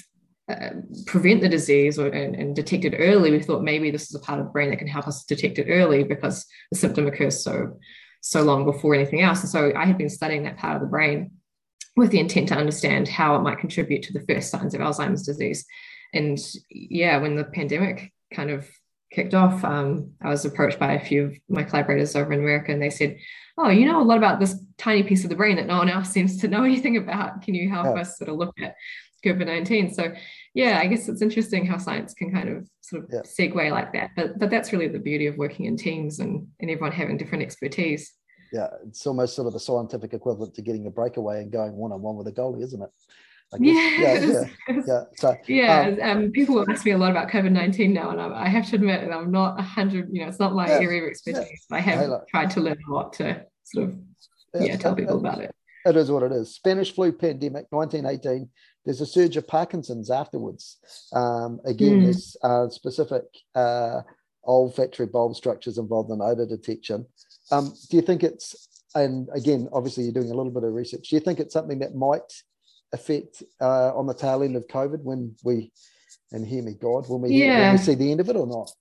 [0.49, 0.71] uh,
[1.05, 3.31] prevent the disease or, and, and, detect it early.
[3.31, 5.57] We thought maybe this is a part of the brain that can help us detect
[5.57, 7.79] it early because the symptom occurs so
[8.19, 9.41] so long before anything else.
[9.41, 11.31] And so I had been studying that part of the brain
[11.95, 15.23] with the intent to understand how it might contribute to the first signs of Alzheimer's
[15.23, 15.65] disease.
[16.13, 16.39] And
[16.69, 18.67] yeah, when the pandemic kind of
[19.11, 22.71] kicked off, um, I was approached by a few of my collaborators over in America,
[22.71, 23.17] and they said,
[23.57, 25.89] "Oh, you know a lot about this tiny piece of the brain that no one
[25.89, 27.41] else seems to know anything about.
[27.41, 28.01] Can you help yeah.
[28.01, 28.75] us sort of look at
[29.23, 30.13] COVID nineteen?" So,
[30.53, 33.21] yeah, I guess it's interesting how science can kind of sort of yeah.
[33.21, 34.11] segue like that.
[34.15, 37.43] But but that's really the beauty of working in teams and and everyone having different
[37.43, 38.13] expertise
[38.53, 41.91] yeah, it's almost sort of the scientific equivalent to getting a breakaway and going one
[41.91, 42.89] on one with a goalie, isn't it?
[43.59, 44.23] Yes.
[44.67, 45.03] Yeah, yeah, yeah.
[45.15, 48.45] So, yeah, um, um, people ask me a lot about COVID nineteen now, and I,
[48.45, 50.09] I, have to admit that I'm not hundred.
[50.11, 51.65] You know, it's not my yeah, area of expertise.
[51.71, 53.99] I have hey, tried to learn a lot to sort of
[54.59, 55.53] yeah, tell people about it.
[55.85, 56.55] It is what it is.
[56.55, 58.49] Spanish flu pandemic, 1918.
[58.85, 60.77] There's a surge of Parkinson's afterwards.
[61.13, 62.03] Um, again, mm.
[62.03, 63.23] there's uh, specific
[63.55, 64.01] uh,
[64.45, 67.05] olfactory bulb structures involved in odor detection.
[67.53, 68.45] Um, do you think it's,
[68.95, 71.79] and again, obviously you're doing a little bit of research, do you think it's something
[71.79, 72.29] that might
[72.91, 75.71] affect uh, on the tail end of COVID when we,
[76.31, 77.59] and hear me God, when we, yeah.
[77.61, 78.71] when we see the end of it or not?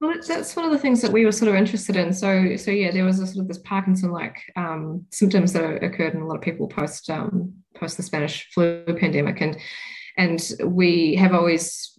[0.00, 2.12] Well, that's one of the things that we were sort of interested in.
[2.12, 6.20] So, so yeah, there was a sort of this Parkinson-like um, symptoms that occurred in
[6.20, 9.58] a lot of people post um, post the Spanish flu pandemic, and
[10.18, 11.96] and we have always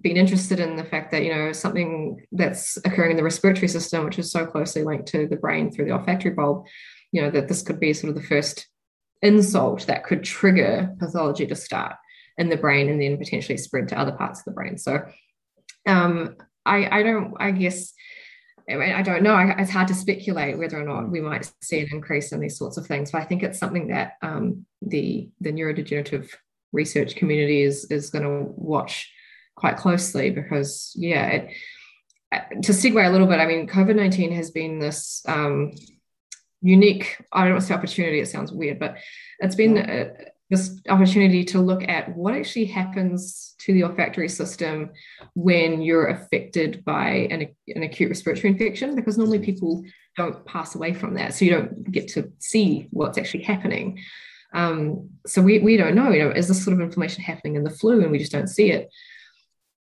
[0.00, 4.04] been interested in the fact that you know something that's occurring in the respiratory system
[4.04, 6.66] which is so closely linked to the brain through the olfactory bulb
[7.12, 8.66] you know that this could be sort of the first
[9.22, 11.94] insult that could trigger pathology to start
[12.36, 15.00] in the brain and then potentially spread to other parts of the brain so
[15.86, 16.36] um,
[16.66, 17.94] I, I don't i guess
[18.68, 19.36] I, mean, I don't know.
[19.58, 22.78] It's hard to speculate whether or not we might see an increase in these sorts
[22.78, 26.30] of things, but I think it's something that um, the the neurodegenerative
[26.74, 29.10] research community is is going to watch
[29.56, 31.50] quite closely because yeah it,
[32.32, 35.72] uh, to segue a little bit i mean covid-19 has been this um,
[36.60, 38.96] unique i don't want to say opportunity it sounds weird but
[39.38, 40.10] it's been a,
[40.50, 44.90] this opportunity to look at what actually happens to the olfactory system
[45.34, 49.44] when you're affected by an, an acute respiratory infection because normally mm.
[49.44, 49.82] people
[50.16, 53.98] don't pass away from that so you don't get to see what's actually happening
[54.54, 57.64] um, so we, we don't know, you know, is this sort of inflammation happening in
[57.64, 58.88] the flu and we just don't see it?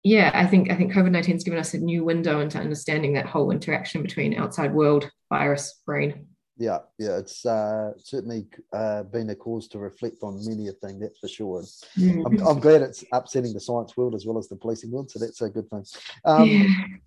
[0.05, 3.13] Yeah, I think I think COVID nineteen has given us a new window into understanding
[3.13, 6.27] that whole interaction between outside world, virus, brain.
[6.59, 10.99] Yeah, yeah, it's uh, certainly uh, been a cause to reflect on many a thing,
[10.99, 11.63] that's for sure.
[11.97, 12.27] Mm-hmm.
[12.27, 15.19] I'm, I'm, glad it's upsetting the science world as well as the policing world, so
[15.19, 15.85] that's a good thing.
[16.25, 16.67] Um, yeah.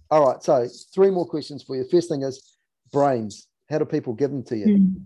[0.09, 1.85] All right, so three more questions for you.
[1.91, 2.57] First thing is
[2.91, 3.47] brains.
[3.69, 4.65] How do people give them to you?
[4.65, 5.05] Mm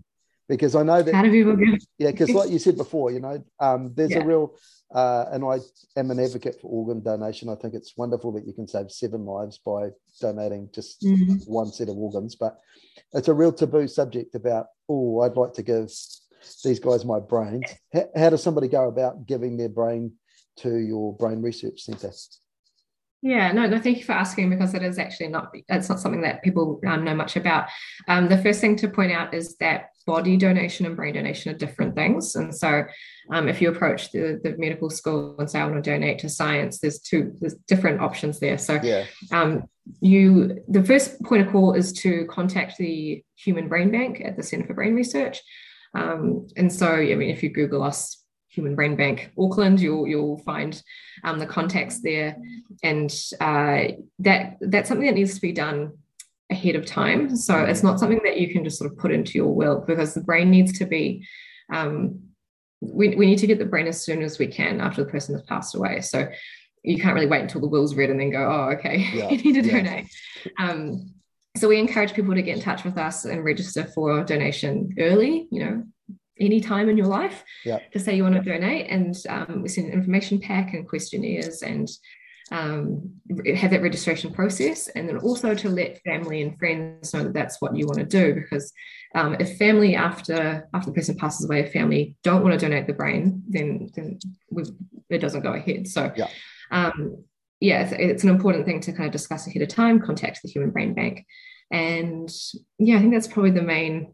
[0.49, 1.13] because I know that.
[1.13, 1.81] How do people get?
[1.99, 4.19] Yeah, because like you said before, you know, um, there's yeah.
[4.19, 4.55] a real,
[4.93, 5.59] uh, and I
[5.97, 7.47] am an advocate for organ donation.
[7.47, 9.89] I think it's wonderful that you can save seven lives by
[10.19, 11.35] donating just mm-hmm.
[11.45, 12.57] one set of organs, but
[13.13, 15.89] it's a real taboo subject about, oh, I'd like to give
[16.63, 17.65] these guys my brains.
[17.93, 20.13] How, how does somebody go about giving their brain
[20.57, 22.11] to your brain research centre?
[23.21, 26.21] Yeah, no, no, thank you for asking because it is actually not, it's not something
[26.21, 27.67] that people um, know much about.
[28.07, 31.57] Um, the first thing to point out is that body donation and brain donation are
[31.57, 32.35] different things.
[32.35, 32.85] And so
[33.31, 36.29] um, if you approach the, the medical school and say, I want to donate to
[36.29, 38.57] science, there's two, there's different options there.
[38.57, 39.05] So yeah.
[39.33, 39.63] um,
[39.99, 44.43] you, the first point of call is to contact the Human Brain Bank at the
[44.43, 45.41] Centre for Brain Research.
[45.93, 50.39] Um, and so, I mean, if you Google us, Human Brain Bank Auckland, you'll you'll
[50.39, 50.81] find
[51.23, 52.35] um, the contacts there,
[52.83, 53.83] and uh,
[54.19, 55.93] that that's something that needs to be done
[56.51, 57.35] ahead of time.
[57.35, 60.13] So it's not something that you can just sort of put into your will because
[60.13, 61.27] the brain needs to be.
[61.71, 62.21] Um,
[62.81, 65.35] we, we need to get the brain as soon as we can after the person
[65.35, 66.01] has passed away.
[66.01, 66.29] So
[66.83, 69.29] you can't really wait until the will's read and then go, oh, okay, yeah.
[69.29, 69.83] you need to yeah.
[69.83, 70.07] donate.
[70.57, 71.13] Um,
[71.57, 75.47] so we encourage people to get in touch with us and register for donation early,
[75.51, 75.83] you know,
[76.39, 77.79] any time in your life yeah.
[77.91, 78.87] to say you want to donate.
[78.89, 81.87] And um, we send an information pack and questionnaires and
[82.51, 83.13] um,
[83.55, 84.87] have that registration process.
[84.89, 88.05] And then also to let family and friends know that that's what you want to
[88.05, 88.33] do.
[88.33, 88.71] Because
[89.15, 92.87] um, if family after after the person passes away, if family don't want to donate
[92.87, 94.19] the brain, then, then
[95.09, 95.87] it doesn't go ahead.
[95.87, 96.27] So yeah
[96.71, 97.23] um,
[97.59, 100.49] yeah, it's, it's, an important thing to kind of discuss ahead of time, contact the
[100.49, 101.25] Human Brain Bank.
[101.71, 102.29] And
[102.77, 104.13] yeah, I think that's probably the main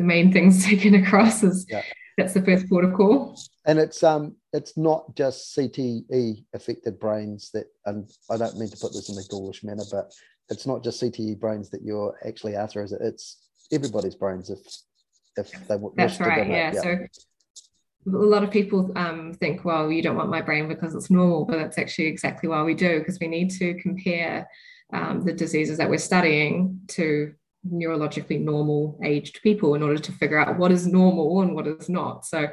[0.00, 1.82] the main things taken across is yeah.
[2.16, 3.38] that's the first protocol.
[3.66, 8.76] And it's um it's not just CTE affected brains that and I don't mean to
[8.78, 10.10] put this in a ghoulish manner, but
[10.48, 13.02] it's not just CTE brains that you're actually after, is it?
[13.02, 14.60] It's everybody's brains if
[15.36, 15.96] if they want.
[15.96, 16.72] That's right, yeah.
[16.72, 16.80] yeah.
[16.80, 16.98] So
[18.06, 21.44] a lot of people um, think, well, you don't want my brain because it's normal,
[21.44, 24.48] but that's actually exactly why we do, because we need to compare
[24.94, 27.34] um, the diseases that we're studying to
[27.66, 31.88] neurologically normal aged people in order to figure out what is normal and what is
[31.88, 32.24] not.
[32.24, 32.48] So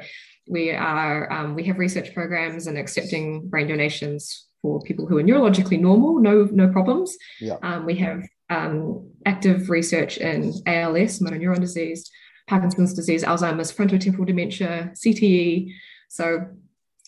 [0.48, 5.22] we are um, we have research programs and accepting brain donations for people who are
[5.22, 7.16] neurologically normal, no no problems.
[7.40, 7.56] Yeah.
[7.62, 12.10] Um, we have um, active research in ALS, motor neuron disease,
[12.48, 15.72] Parkinson's disease, Alzheimer's, frontotemporal dementia, CTE.
[16.08, 16.46] So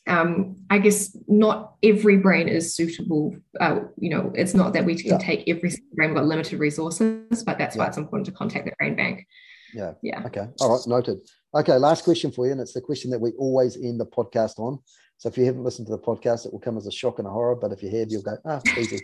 [0.06, 3.36] um, I guess not every brain is suitable.
[3.60, 5.18] Uh, you know, it's not that we can yeah.
[5.18, 7.82] take every brain, we've got limited resources, but that's yeah.
[7.82, 9.26] why it's important to contact the brain bank.
[9.74, 9.92] Yeah.
[10.02, 10.22] Yeah.
[10.26, 10.46] Okay.
[10.60, 10.86] All right.
[10.86, 11.18] Noted.
[11.54, 11.76] Okay.
[11.76, 12.52] Last question for you.
[12.52, 14.78] And it's the question that we always end the podcast on.
[15.18, 17.28] So if you haven't listened to the podcast, it will come as a shock and
[17.28, 17.54] a horror.
[17.54, 19.00] But if you have, you'll go, ah, easy.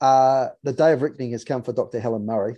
[0.00, 1.98] uh, the day of reckoning has come for Dr.
[1.98, 2.56] Helen Murray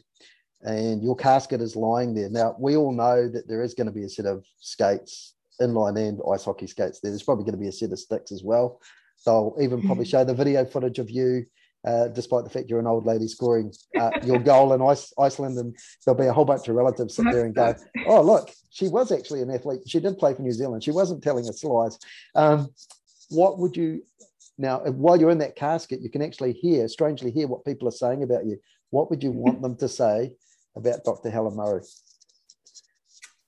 [0.65, 2.31] and your casket is lying there.
[2.31, 5.99] Now, we all know that there is going to be a set of skates, inline
[5.99, 7.11] and ice hockey skates there.
[7.11, 8.81] There's probably going to be a set of sticks as well.
[9.25, 11.47] They'll even probably show the video footage of you,
[11.87, 15.59] uh, despite the fact you're an old lady scoring uh, your goal in Ice, Iceland.
[15.59, 17.75] And there'll be a whole bunch of relatives sit there and go,
[18.07, 19.81] oh, look, she was actually an athlete.
[19.87, 20.85] She did play for New Zealand.
[20.85, 21.99] She wasn't telling us lies.
[22.35, 22.69] Um,
[23.31, 24.03] what would you
[24.59, 27.93] now, while you're in that casket, you can actually hear, strangely hear what people are
[27.93, 28.59] saying about you.
[28.91, 30.33] What would you want them to say
[30.77, 31.31] about Dr.
[31.31, 31.83] Helen Murray?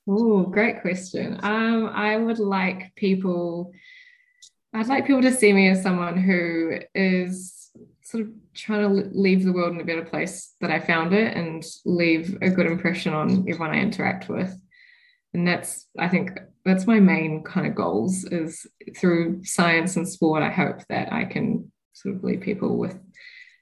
[0.09, 1.41] Oh, great question.
[1.43, 3.73] Um, I would like people,
[4.73, 7.71] I'd like people to see me as someone who is
[8.03, 11.37] sort of trying to leave the world in a better place that I found it
[11.37, 14.57] and leave a good impression on everyone I interact with.
[15.35, 18.65] And that's, I think, that's my main kind of goals is
[18.97, 20.43] through science and sport.
[20.43, 22.97] I hope that I can sort of leave people with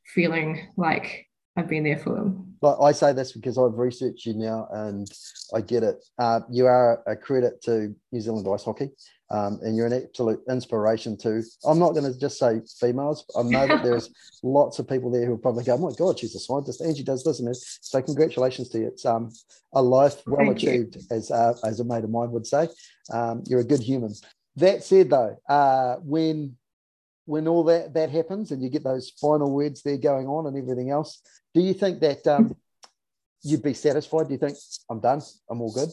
[0.04, 1.26] feeling like
[1.56, 2.43] I've been there for them.
[2.64, 5.06] But I say this because I've researched you now and
[5.54, 6.02] I get it.
[6.18, 8.88] Uh, you are a credit to New Zealand ice hockey,
[9.30, 11.42] um, and you're an absolute inspiration to.
[11.66, 13.26] I'm not going to just say females.
[13.38, 14.08] I know that there's
[14.42, 16.96] lots of people there who will probably go, "Oh my God, she's a scientist and
[16.96, 18.86] she does this and this." So congratulations to you.
[18.86, 19.30] It's um,
[19.74, 21.02] a life well Thank achieved, you.
[21.10, 22.68] as uh, as a mate of mine would say.
[23.12, 24.14] Um, you're a good human.
[24.56, 26.56] That said, though, uh, when
[27.26, 30.56] when all that that happens and you get those final words there going on and
[30.56, 31.20] everything else
[31.54, 32.56] do you think that um,
[33.42, 34.26] you'd be satisfied?
[34.26, 34.56] Do you think
[34.90, 35.20] i'm done.
[35.48, 35.90] I'm all good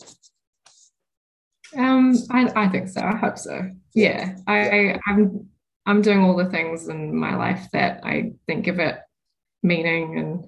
[1.77, 3.01] um i, I think so.
[3.01, 3.69] I hope so.
[3.93, 4.35] Yeah.
[4.47, 5.47] I, I i'm
[5.85, 8.99] i'm doing all the things in my life that i think give it
[9.63, 10.45] meaning and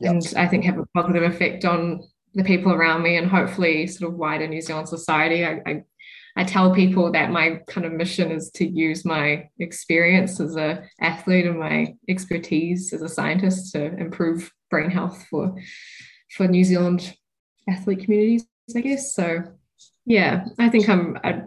[0.00, 0.12] yep.
[0.12, 2.02] and i think have a positive effect on
[2.34, 5.44] the people around me and hopefully sort of wider new zealand society.
[5.44, 5.82] I, I
[6.36, 10.84] I tell people that my kind of mission is to use my experience as a
[11.00, 15.54] athlete and my expertise as a scientist to improve brain health for
[16.30, 17.14] for New Zealand
[17.68, 19.14] athlete communities, I guess.
[19.14, 19.42] So
[20.04, 21.42] yeah, I think I'm I,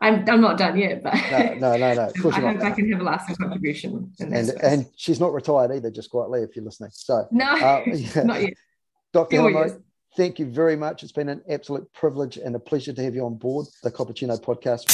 [0.00, 2.06] I'm, I'm not done yet, but no, no, no, no.
[2.08, 4.12] Of course I hope I can have a lasting contribution.
[4.18, 6.90] and and she's not retired either, just quietly, if you're listening.
[6.92, 8.22] So no, uh, yeah.
[8.24, 8.54] not yet.
[9.12, 9.36] Dr.
[10.16, 11.02] Thank you very much.
[11.02, 14.40] It's been an absolute privilege and a pleasure to have you on board the Cappuccino
[14.40, 14.84] podcast.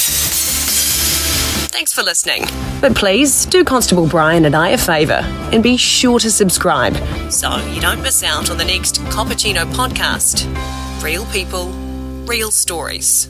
[1.69, 2.43] Thanks for listening.
[2.81, 5.21] But please do Constable Brian and I a favour
[5.53, 6.95] and be sure to subscribe
[7.31, 10.45] so you don't miss out on the next Cappuccino podcast.
[11.03, 11.69] Real people,
[12.25, 13.29] real stories.